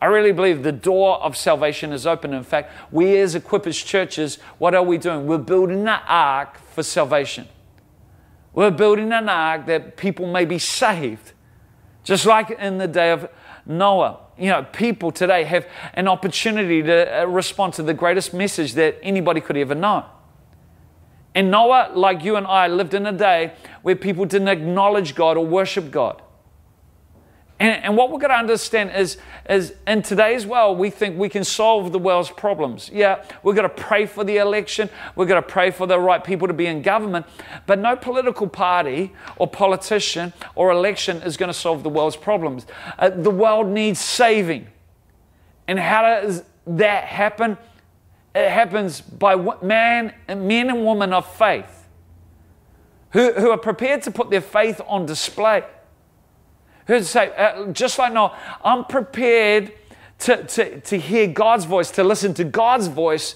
I 0.01 0.07
really 0.07 0.33
believe 0.33 0.63
the 0.63 0.73
door 0.73 1.23
of 1.23 1.37
salvation 1.37 1.93
is 1.93 2.05
open. 2.05 2.33
In 2.33 2.43
fact, 2.43 2.73
we 2.91 3.17
as 3.19 3.35
Equippers 3.35 3.85
churches, 3.85 4.35
what 4.57 4.75
are 4.75 4.83
we 4.83 4.97
doing? 4.97 5.27
We're 5.27 5.37
building 5.37 5.87
an 5.87 6.01
ark 6.09 6.57
for 6.73 6.83
salvation. 6.83 7.47
We're 8.51 8.69
building 8.69 9.13
an 9.13 9.29
ark 9.29 9.65
that 9.67 9.95
people 9.95 10.29
may 10.29 10.43
be 10.43 10.59
saved, 10.59 11.31
just 12.03 12.25
like 12.25 12.49
in 12.49 12.79
the 12.79 12.89
day 12.89 13.11
of 13.13 13.29
Noah 13.65 14.19
you 14.37 14.49
know, 14.49 14.63
people 14.63 15.11
today 15.11 15.43
have 15.43 15.65
an 15.93 16.07
opportunity 16.07 16.83
to 16.83 17.21
uh, 17.21 17.25
respond 17.25 17.73
to 17.75 17.83
the 17.83 17.93
greatest 17.93 18.33
message 18.33 18.73
that 18.73 18.97
anybody 19.01 19.39
could 19.39 19.55
ever 19.55 19.73
know. 19.73 20.05
And 21.35 21.51
Noah, 21.51 21.91
like 21.93 22.23
you 22.23 22.37
and 22.37 22.47
I, 22.47 22.67
lived 22.67 22.93
in 22.93 23.05
a 23.05 23.11
day 23.11 23.53
where 23.81 23.95
people 23.95 24.25
didn't 24.25 24.47
acknowledge 24.47 25.13
God 25.13 25.37
or 25.37 25.45
worship 25.45 25.91
God. 25.91 26.21
And, 27.59 27.83
and 27.83 27.97
what 27.97 28.11
we're 28.11 28.19
going 28.19 28.31
to 28.31 28.37
understand 28.37 28.91
is, 28.95 29.17
is 29.49 29.73
in 29.87 30.01
today's 30.01 30.45
world, 30.45 30.77
we 30.77 30.89
think 30.89 31.17
we 31.17 31.29
can 31.29 31.43
solve 31.43 31.91
the 31.91 31.99
world's 31.99 32.29
problems. 32.29 32.89
Yeah, 32.91 33.23
we're 33.43 33.53
going 33.53 33.69
to 33.69 33.75
pray 33.75 34.05
for 34.05 34.23
the 34.23 34.37
election, 34.37 34.89
we're 35.15 35.25
going 35.25 35.41
to 35.41 35.47
pray 35.47 35.71
for 35.71 35.87
the 35.87 35.99
right 35.99 36.23
people 36.23 36.47
to 36.47 36.53
be 36.53 36.65
in 36.65 36.81
government, 36.81 37.25
but 37.65 37.79
no 37.79 37.95
political 37.95 38.47
party 38.47 39.13
or 39.37 39.47
politician 39.47 40.33
or 40.55 40.71
election 40.71 41.21
is 41.21 41.37
going 41.37 41.47
to 41.47 41.57
solve 41.57 41.83
the 41.83 41.89
world's 41.89 42.17
problems. 42.17 42.65
Uh, 42.97 43.09
the 43.09 43.31
world 43.31 43.67
needs 43.67 43.99
saving. 43.99 44.67
And 45.67 45.79
how 45.79 46.01
does 46.01 46.43
that 46.67 47.05
happen? 47.05 47.57
It 48.35 48.51
happens 48.51 49.01
by 49.01 49.35
man, 49.63 50.13
men 50.27 50.69
and 50.69 50.85
women 50.85 51.13
of 51.13 51.25
faith 51.35 51.87
who, 53.11 53.31
who 53.33 53.49
are 53.49 53.57
prepared 53.57 54.03
to 54.03 54.11
put 54.11 54.29
their 54.29 54.41
faith 54.41 54.79
on 54.87 55.07
display 55.07 55.63
who 56.87 57.01
say, 57.01 57.33
uh, 57.35 57.67
just 57.71 57.97
like 57.97 58.13
Noah, 58.13 58.37
I'm 58.63 58.85
prepared 58.85 59.73
to, 60.19 60.43
to, 60.43 60.79
to 60.81 60.99
hear 60.99 61.27
God's 61.27 61.65
voice, 61.65 61.91
to 61.91 62.03
listen 62.03 62.33
to 62.35 62.43
God's 62.43 62.87
voice 62.87 63.35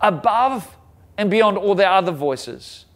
above 0.00 0.76
and 1.16 1.30
beyond 1.30 1.58
all 1.58 1.74
the 1.74 1.88
other 1.88 2.12
voices. 2.12 2.86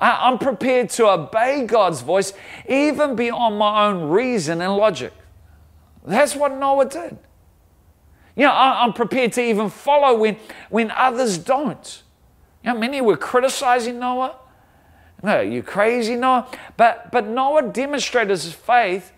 I, 0.00 0.28
I'm 0.28 0.38
prepared 0.38 0.90
to 0.90 1.08
obey 1.08 1.66
God's 1.66 2.00
voice 2.00 2.32
even 2.68 3.14
beyond 3.14 3.58
my 3.58 3.86
own 3.86 4.08
reason 4.08 4.60
and 4.60 4.76
logic. 4.76 5.12
That's 6.04 6.34
what 6.34 6.56
Noah 6.56 6.86
did. 6.86 7.18
You 8.36 8.44
know, 8.46 8.52
I'm 8.52 8.92
prepared 8.92 9.32
to 9.34 9.42
even 9.42 9.70
follow 9.70 10.18
when, 10.18 10.36
when 10.68 10.90
others 10.90 11.38
don't. 11.38 12.02
You 12.64 12.72
know, 12.72 12.78
many 12.78 13.00
were 13.00 13.16
criticizing 13.16 13.98
Noah. 13.98 14.36
No, 15.22 15.40
you 15.40 15.62
crazy, 15.62 16.16
Noah. 16.16 16.48
But, 16.76 17.12
but 17.12 17.26
Noah 17.26 17.70
demonstrated 17.70 18.30
his 18.30 18.52
faith 18.52 19.12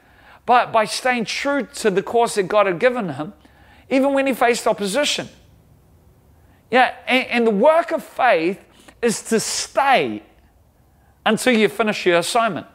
by, 0.44 0.66
by 0.66 0.85
staying 0.85 1.24
true 1.24 1.66
to 1.66 1.90
the 1.90 2.02
course 2.02 2.37
that 2.37 2.44
God 2.44 2.66
had 2.66 2.79
given 2.79 3.09
him, 3.09 3.33
even 3.90 4.12
when 4.12 4.26
he 4.26 4.35
faced 4.35 4.66
opposition. 4.66 5.29
Yeah, 6.70 6.94
and, 7.07 7.26
and 7.29 7.46
the 7.46 7.52
work 7.52 7.92
of 7.92 8.05
faith 8.05 8.62
is 9.02 9.22
to 9.24 9.40
stay 9.40 10.22
until 11.24 11.52
you 11.52 11.68
finish 11.68 12.07
your 12.07 12.18
assignment. 12.18 12.66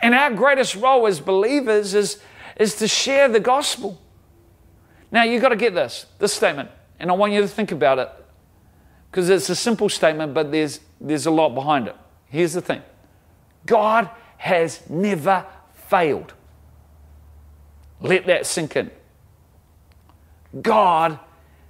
And 0.00 0.14
our 0.14 0.32
greatest 0.32 0.74
role 0.74 1.06
as 1.06 1.20
believers 1.20 1.94
is, 1.94 2.20
is 2.56 2.74
to 2.76 2.88
share 2.88 3.28
the 3.28 3.38
gospel. 3.38 4.01
Now, 5.12 5.24
you've 5.24 5.42
got 5.42 5.50
to 5.50 5.56
get 5.56 5.74
this, 5.74 6.06
this 6.18 6.32
statement, 6.32 6.70
and 6.98 7.10
I 7.10 7.14
want 7.14 7.34
you 7.34 7.42
to 7.42 7.48
think 7.48 7.70
about 7.70 7.98
it 7.98 8.08
because 9.10 9.28
it's 9.28 9.50
a 9.50 9.54
simple 9.54 9.90
statement, 9.90 10.32
but 10.32 10.50
there's, 10.50 10.80
there's 10.98 11.26
a 11.26 11.30
lot 11.30 11.50
behind 11.50 11.86
it. 11.86 11.96
Here's 12.30 12.54
the 12.54 12.62
thing 12.62 12.82
God 13.66 14.08
has 14.38 14.88
never 14.88 15.44
failed. 15.74 16.32
Let 18.00 18.26
that 18.26 18.46
sink 18.46 18.74
in. 18.74 18.90
God 20.62 21.18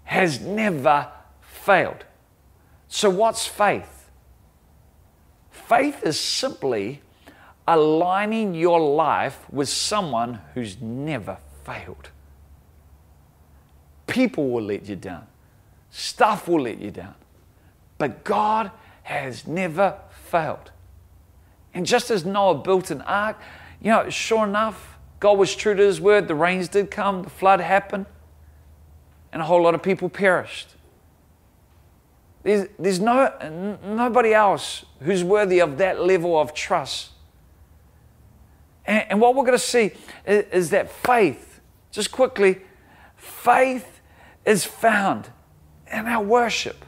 has 0.05 0.41
never 0.41 1.09
failed. 1.41 2.05
So, 2.87 3.11
what's 3.11 3.47
faith? 3.47 4.09
Faith 5.51 6.05
is 6.05 6.19
simply 6.19 7.03
aligning 7.67 8.55
your 8.55 8.81
life 8.81 9.51
with 9.51 9.69
someone 9.69 10.41
who's 10.55 10.81
never 10.81 11.39
failed. 11.65 12.11
People 14.07 14.51
will 14.51 14.65
let 14.65 14.89
you 14.89 14.97
down, 14.97 15.27
stuff 15.91 16.49
will 16.49 16.63
let 16.63 16.79
you 16.79 16.91
down, 16.91 17.15
but 17.99 18.25
God 18.25 18.71
has 19.03 19.47
never 19.47 19.99
failed. 20.11 20.71
And 21.75 21.87
just 21.87 22.11
as 22.11 22.25
Noah 22.25 22.57
built 22.57 22.91
an 22.91 23.01
ark, 23.03 23.39
you 23.81 23.91
know, 23.91 24.09
sure 24.11 24.45
enough, 24.45 24.99
God 25.21 25.39
was 25.39 25.55
true 25.55 25.75
to 25.75 25.83
his 25.83 26.01
word. 26.01 26.29
The 26.29 26.35
rains 26.35 26.69
did 26.69 26.91
come, 26.91 27.23
the 27.23 27.31
flood 27.31 27.61
happened, 27.61 28.07
and 29.33 29.41
a 29.41 29.45
whole 29.45 29.63
lot 29.63 29.75
of 29.75 29.83
people 29.83 30.09
perished. 30.09 30.69
There's, 32.43 32.69
there's 32.79 33.01
no, 33.01 33.33
n- 33.41 33.79
nobody 33.85 34.35
else 34.35 34.85
who's 35.01 35.23
worthy 35.23 35.61
of 35.61 35.79
that 35.79 36.01
level 36.01 36.39
of 36.39 36.53
trust. 36.53 37.11
And, 38.85 39.07
and 39.11 39.21
what 39.21 39.35
we're 39.35 39.45
going 39.45 39.53
to 39.53 39.65
see 39.65 39.93
is, 40.27 40.45
is 40.53 40.71
that 40.71 40.91
faith, 40.91 41.61
just 41.93 42.11
quickly, 42.11 42.63
faith 43.17 43.92
is 44.45 44.65
found 44.65 45.31
in 45.93 46.07
our 46.07 46.23
worship. 46.23 46.85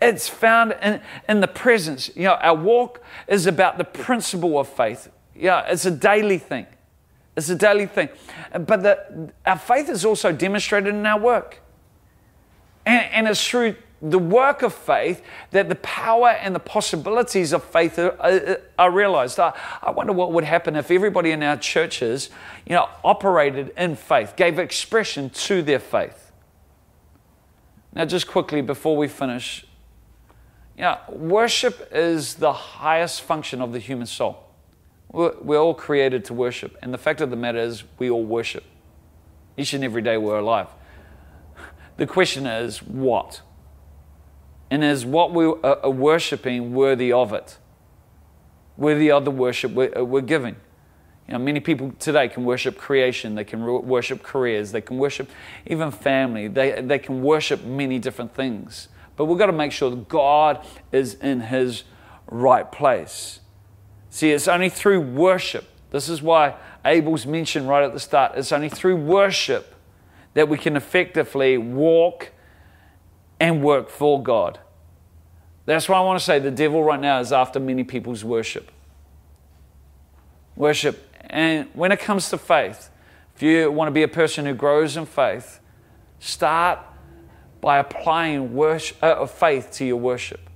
It's 0.00 0.28
found 0.28 0.76
in, 0.82 1.00
in 1.28 1.40
the 1.40 1.48
presence. 1.48 2.10
You 2.14 2.24
know, 2.24 2.34
our 2.34 2.54
walk 2.54 3.02
is 3.26 3.46
about 3.46 3.78
the 3.78 3.84
principle 3.84 4.58
of 4.58 4.68
faith. 4.68 5.08
Yeah, 5.34 5.64
it's 5.66 5.86
a 5.86 5.90
daily 5.90 6.38
thing. 6.38 6.66
It's 7.36 7.48
a 7.48 7.56
daily 7.56 7.86
thing. 7.86 8.08
But 8.52 8.82
the, 8.82 9.32
our 9.46 9.58
faith 9.58 9.88
is 9.88 10.04
also 10.04 10.32
demonstrated 10.32 10.94
in 10.94 11.04
our 11.06 11.18
work. 11.18 11.60
And, 12.86 13.04
and 13.12 13.28
it's 13.28 13.46
through 13.46 13.76
the 14.02 14.18
work 14.18 14.62
of 14.62 14.74
faith 14.74 15.22
that 15.50 15.68
the 15.68 15.76
power 15.76 16.28
and 16.28 16.54
the 16.54 16.60
possibilities 16.60 17.52
of 17.52 17.64
faith 17.64 17.98
are, 17.98 18.14
are, 18.20 18.60
are 18.78 18.90
realized. 18.90 19.40
I, 19.40 19.54
I, 19.82 19.90
wonder 19.90 20.12
what 20.12 20.32
would 20.32 20.44
happen 20.44 20.76
if 20.76 20.90
everybody 20.90 21.30
in 21.30 21.42
our 21.42 21.56
churches, 21.56 22.28
you 22.66 22.74
know, 22.74 22.88
operated 23.02 23.72
in 23.78 23.96
faith, 23.96 24.36
gave 24.36 24.58
expression 24.58 25.30
to 25.30 25.62
their 25.62 25.78
faith. 25.78 26.23
Now, 27.94 28.04
just 28.04 28.26
quickly 28.26 28.60
before 28.60 28.96
we 28.96 29.06
finish, 29.08 29.64
know, 30.82 30.98
worship 31.08 31.88
is 31.92 32.34
the 32.34 32.52
highest 32.52 33.22
function 33.22 33.60
of 33.60 33.72
the 33.72 33.78
human 33.78 34.06
soul. 34.06 34.40
We're, 35.12 35.58
all 35.58 35.74
created 35.74 36.24
to 36.26 36.34
worship. 36.34 36.76
And 36.82 36.92
the 36.92 36.98
fact 36.98 37.20
of 37.20 37.30
the 37.30 37.36
matter 37.36 37.58
is, 37.58 37.84
we 37.98 38.10
all 38.10 38.24
worship. 38.24 38.64
Each 39.56 39.72
and 39.72 39.84
every 39.84 40.02
day 40.02 40.16
we're 40.16 40.38
alive. 40.38 40.66
The 41.96 42.06
question 42.06 42.46
is, 42.46 42.82
what? 42.82 43.42
And 44.68 44.82
is 44.82 45.06
what 45.06 45.32
we 45.32 45.44
are 45.44 45.90
worshiping 45.90 46.74
worthy 46.74 47.12
of 47.12 47.32
it? 47.32 47.58
Worthy 48.76 49.12
of 49.12 49.24
the 49.24 49.30
worship 49.30 49.70
we're, 49.70 49.96
uh, 49.96 50.02
we're 50.02 50.20
giving? 50.20 50.56
You 51.28 51.32
know, 51.32 51.38
many 51.38 51.60
people 51.60 51.92
today 51.98 52.28
can 52.28 52.44
worship 52.44 52.76
creation, 52.76 53.34
they 53.34 53.44
can 53.44 53.64
worship 53.64 54.22
careers, 54.22 54.72
they 54.72 54.82
can 54.82 54.98
worship 54.98 55.30
even 55.66 55.90
family, 55.90 56.48
they, 56.48 56.82
they 56.82 56.98
can 56.98 57.22
worship 57.22 57.64
many 57.64 57.98
different 57.98 58.34
things. 58.34 58.88
But 59.16 59.26
we've 59.26 59.38
got 59.38 59.46
to 59.46 59.52
make 59.52 59.72
sure 59.72 59.90
that 59.90 60.08
God 60.08 60.66
is 60.92 61.14
in 61.14 61.40
His 61.40 61.84
right 62.26 62.70
place. 62.70 63.40
See, 64.10 64.32
it's 64.32 64.48
only 64.48 64.68
through 64.68 65.00
worship. 65.00 65.66
This 65.90 66.08
is 66.08 66.20
why 66.20 66.56
Abel's 66.84 67.24
mentioned 67.24 67.68
right 67.68 67.82
at 67.82 67.92
the 67.92 68.00
start. 68.00 68.32
It's 68.36 68.52
only 68.52 68.68
through 68.68 68.96
worship 68.96 69.74
that 70.34 70.48
we 70.48 70.58
can 70.58 70.76
effectively 70.76 71.56
walk 71.56 72.32
and 73.40 73.62
work 73.62 73.88
for 73.88 74.22
God. 74.22 74.58
That's 75.66 75.88
why 75.88 75.96
I 75.96 76.00
want 76.02 76.18
to 76.18 76.24
say 76.24 76.38
the 76.38 76.50
devil 76.50 76.84
right 76.84 77.00
now 77.00 77.20
is 77.20 77.32
after 77.32 77.58
many 77.58 77.84
people's 77.84 78.24
worship. 78.24 78.70
Worship. 80.56 81.13
And 81.34 81.68
when 81.72 81.90
it 81.90 81.98
comes 81.98 82.30
to 82.30 82.38
faith, 82.38 82.90
if 83.34 83.42
you 83.42 83.68
want 83.68 83.88
to 83.88 83.92
be 83.92 84.04
a 84.04 84.08
person 84.08 84.46
who 84.46 84.54
grows 84.54 84.96
in 84.96 85.04
faith, 85.04 85.58
start 86.20 86.78
by 87.60 87.78
applying 87.78 88.54
worship, 88.54 88.96
uh, 89.02 89.26
faith 89.26 89.72
to 89.72 89.84
your 89.84 89.96
worship. 89.96 90.48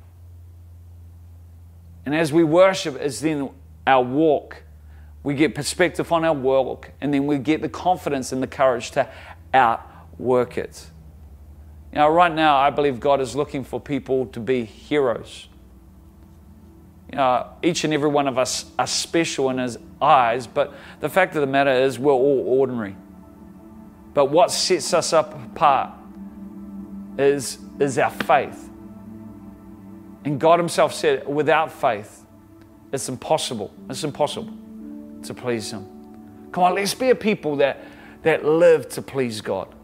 And 2.07 2.14
as 2.14 2.33
we 2.33 2.45
worship, 2.45 2.97
as 2.97 3.21
then 3.21 3.51
our 3.88 4.05
walk, 4.05 4.62
we 5.25 5.35
get 5.35 5.57
perspective 5.57 6.12
on 6.12 6.25
our 6.25 6.33
walk, 6.33 6.93
and 7.01 7.12
then 7.12 7.27
we 7.27 7.38
get 7.38 7.61
the 7.61 7.69
confidence 7.69 8.31
and 8.31 8.41
the 8.41 8.47
courage 8.47 8.93
to 8.93 9.11
outwork 9.53 10.57
it. 10.57 10.87
Know, 11.93 12.09
right 12.09 12.33
now, 12.33 12.57
I 12.57 12.71
believe 12.71 13.01
God 13.01 13.21
is 13.21 13.35
looking 13.35 13.64
for 13.64 13.81
people 13.81 14.27
to 14.27 14.38
be 14.38 14.64
heroes. 14.64 15.48
Know, 17.12 17.49
each 17.62 17.85
and 17.85 17.94
every 17.94 18.09
one 18.11 18.29
of 18.29 18.38
us 18.38 18.71
are 18.79 18.87
special 18.87 19.49
in 19.51 19.59
His 19.59 19.79
eyes, 20.01 20.47
but 20.47 20.75
the 21.01 21.09
fact 21.09 21.35
of 21.35 21.40
the 21.40 21.47
matter 21.47 21.71
is, 21.71 21.99
we're 21.99 22.12
all 22.12 22.44
ordinary. 22.47 22.97
But 24.14 24.27
what 24.27 24.51
sets 24.51 24.92
us 24.92 25.12
up 25.12 25.35
apart 25.47 25.90
is, 27.18 27.59
is 27.81 27.99
our 27.99 28.11
faith. 28.11 28.68
And 30.25 30.38
God 30.38 30.59
Himself 30.59 30.92
said, 30.92 31.27
without 31.27 31.73
faith, 31.73 32.25
it's 32.92 33.09
impossible. 33.09 33.73
It's 33.88 34.05
impossible 34.05 34.53
to 35.23 35.35
please 35.35 35.71
Him. 35.71 35.87
Come 36.53 36.64
on, 36.64 36.75
let's 36.75 36.94
be 36.94 37.11
a 37.11 37.14
people 37.14 37.57
that, 37.57 37.85
that 38.23 38.44
live 38.44 38.88
to 38.90 39.03
please 39.03 39.40
God. 39.40 39.75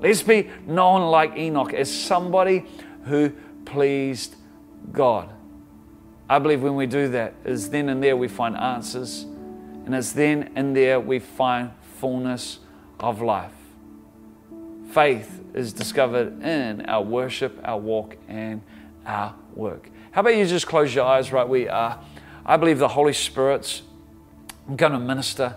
Let's 0.00 0.22
be 0.22 0.50
known 0.66 1.10
like 1.10 1.36
Enoch 1.36 1.74
as 1.74 1.92
somebody 1.92 2.64
who 3.04 3.30
pleased 3.64 4.36
God. 4.92 5.30
I 6.28 6.38
believe 6.38 6.62
when 6.62 6.74
we 6.74 6.86
do 6.86 7.08
that, 7.08 7.34
is 7.44 7.70
then 7.70 7.88
and 7.88 8.02
there 8.02 8.16
we 8.16 8.28
find 8.28 8.56
answers, 8.56 9.22
and 9.22 9.94
it's 9.94 10.12
then 10.12 10.52
and 10.56 10.74
there 10.76 10.98
we 10.98 11.18
find 11.18 11.70
fullness 11.98 12.58
of 12.98 13.22
life. 13.22 13.52
Faith 14.90 15.44
is 15.54 15.72
discovered 15.72 16.42
in 16.42 16.86
our 16.86 17.02
worship, 17.02 17.60
our 17.64 17.78
walk, 17.78 18.16
and 18.28 18.62
our 19.04 19.34
work. 19.54 19.90
How 20.10 20.20
about 20.22 20.36
you 20.36 20.46
just 20.46 20.66
close 20.66 20.94
your 20.94 21.04
eyes 21.04 21.30
right 21.32 21.46
where 21.46 21.60
you 21.60 21.70
are? 21.70 22.00
I 22.44 22.56
believe 22.56 22.78
the 22.78 22.88
Holy 22.88 23.12
Spirit's 23.12 23.82
going 24.74 24.92
to 24.92 24.98
minister. 24.98 25.56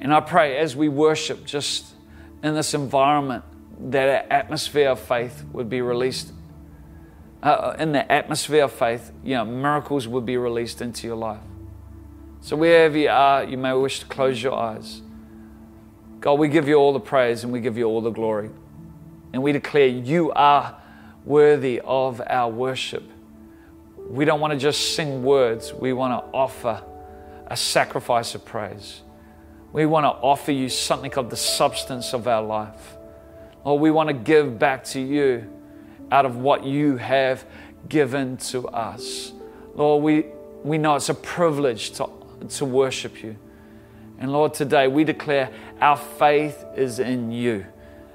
And 0.00 0.12
I 0.12 0.20
pray 0.20 0.58
as 0.58 0.74
we 0.76 0.88
worship 0.88 1.44
just 1.44 1.86
in 2.42 2.54
this 2.54 2.74
environment 2.74 3.44
that 3.90 4.24
an 4.24 4.30
atmosphere 4.30 4.90
of 4.90 5.00
faith 5.00 5.44
would 5.52 5.68
be 5.68 5.80
released. 5.80 6.32
Uh, 7.42 7.74
in 7.78 7.90
the 7.92 8.10
atmosphere 8.10 8.64
of 8.64 8.72
faith, 8.72 9.10
you 9.24 9.34
know, 9.34 9.44
miracles 9.44 10.06
would 10.06 10.24
be 10.24 10.36
released 10.36 10.80
into 10.80 11.06
your 11.06 11.16
life. 11.16 11.40
So 12.40 12.56
wherever 12.56 12.96
you 12.96 13.08
are, 13.08 13.44
you 13.44 13.58
may 13.58 13.72
wish 13.72 14.00
to 14.00 14.06
close 14.06 14.40
your 14.42 14.54
eyes. 14.54 15.02
God, 16.20 16.34
we 16.34 16.48
give 16.48 16.68
you 16.68 16.76
all 16.76 16.92
the 16.92 17.00
praise 17.00 17.42
and 17.42 17.52
we 17.52 17.60
give 17.60 17.76
you 17.76 17.84
all 17.86 18.00
the 18.00 18.10
glory. 18.10 18.50
And 19.32 19.42
we 19.42 19.50
declare 19.50 19.88
you 19.88 20.30
are 20.32 20.80
worthy 21.24 21.80
of 21.84 22.20
our 22.28 22.50
worship. 22.50 23.02
We 24.08 24.24
don't 24.24 24.40
want 24.40 24.52
to 24.52 24.58
just 24.58 24.94
sing 24.94 25.22
words, 25.24 25.72
we 25.72 25.92
want 25.92 26.12
to 26.12 26.30
offer 26.32 26.82
a 27.46 27.56
sacrifice 27.56 28.34
of 28.34 28.44
praise. 28.44 29.02
We 29.72 29.86
want 29.86 30.04
to 30.04 30.10
offer 30.10 30.52
you 30.52 30.68
something 30.68 31.14
of 31.14 31.30
the 31.30 31.36
substance 31.36 32.12
of 32.12 32.28
our 32.28 32.42
life. 32.42 32.96
Lord, 33.64 33.80
we 33.80 33.90
want 33.90 34.08
to 34.08 34.14
give 34.14 34.58
back 34.58 34.84
to 34.84 35.00
you 35.00 35.50
out 36.12 36.26
of 36.26 36.36
what 36.36 36.62
you 36.62 36.98
have 36.98 37.44
given 37.88 38.36
to 38.36 38.68
us. 38.68 39.32
Lord, 39.74 40.04
we, 40.04 40.26
we 40.62 40.76
know 40.76 40.94
it's 40.96 41.08
a 41.08 41.14
privilege 41.14 41.92
to, 41.92 42.08
to 42.50 42.64
worship 42.66 43.22
you. 43.22 43.36
And 44.18 44.30
Lord, 44.30 44.52
today 44.52 44.88
we 44.88 45.04
declare 45.04 45.50
our 45.80 45.96
faith 45.96 46.64
is 46.76 46.98
in 46.98 47.32
you. 47.32 47.64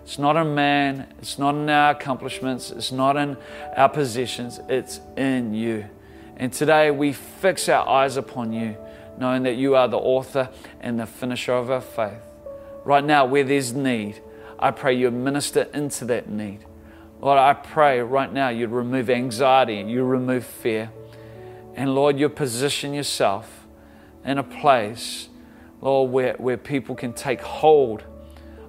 It's 0.03 0.19
not 0.19 0.37
in 0.37 0.53
man, 0.53 1.11
it's 1.19 1.39
not 1.39 1.55
in 1.55 1.67
our 1.69 1.91
accomplishments, 1.91 2.69
it's 2.69 2.91
not 2.91 3.17
in 3.17 3.35
our 3.75 3.89
possessions, 3.89 4.59
it's 4.69 5.01
in 5.17 5.55
you. 5.55 5.85
And 6.37 6.53
today 6.53 6.91
we 6.91 7.13
fix 7.13 7.67
our 7.67 7.85
eyes 7.85 8.15
upon 8.15 8.53
you, 8.53 8.77
knowing 9.17 9.41
that 9.43 9.55
you 9.55 9.75
are 9.75 9.87
the 9.87 9.97
author 9.97 10.49
and 10.79 10.99
the 10.99 11.07
finisher 11.07 11.53
of 11.53 11.71
our 11.71 11.81
faith. 11.81 12.21
Right 12.85 13.03
now, 13.03 13.25
where 13.25 13.43
there's 13.43 13.73
need, 13.73 14.21
I 14.59 14.69
pray 14.69 14.93
you 14.93 15.09
minister 15.09 15.63
into 15.73 16.05
that 16.05 16.29
need. 16.29 16.66
Lord, 17.21 17.39
I 17.39 17.53
pray 17.53 17.99
right 17.99 18.31
now 18.31 18.49
you'd 18.49 18.69
remove 18.69 19.09
anxiety 19.09 19.77
you 19.89 20.03
remove 20.03 20.45
fear. 20.45 20.91
And 21.75 21.93
Lord, 21.93 22.19
you 22.19 22.29
position 22.29 22.93
yourself 22.93 23.67
in 24.25 24.37
a 24.37 24.43
place, 24.43 25.29
Lord, 25.81 26.11
where, 26.11 26.33
where 26.37 26.57
people 26.57 26.95
can 26.95 27.13
take 27.13 27.41
hold 27.41 28.03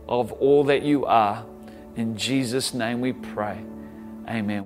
of 0.07 0.33
all 0.33 0.65
that 0.65 0.83
you 0.83 1.05
are. 1.07 1.45
In 1.97 2.17
Jesus' 2.17 2.73
name 2.73 3.01
we 3.01 3.13
pray. 3.13 3.59
Amen. 4.29 4.57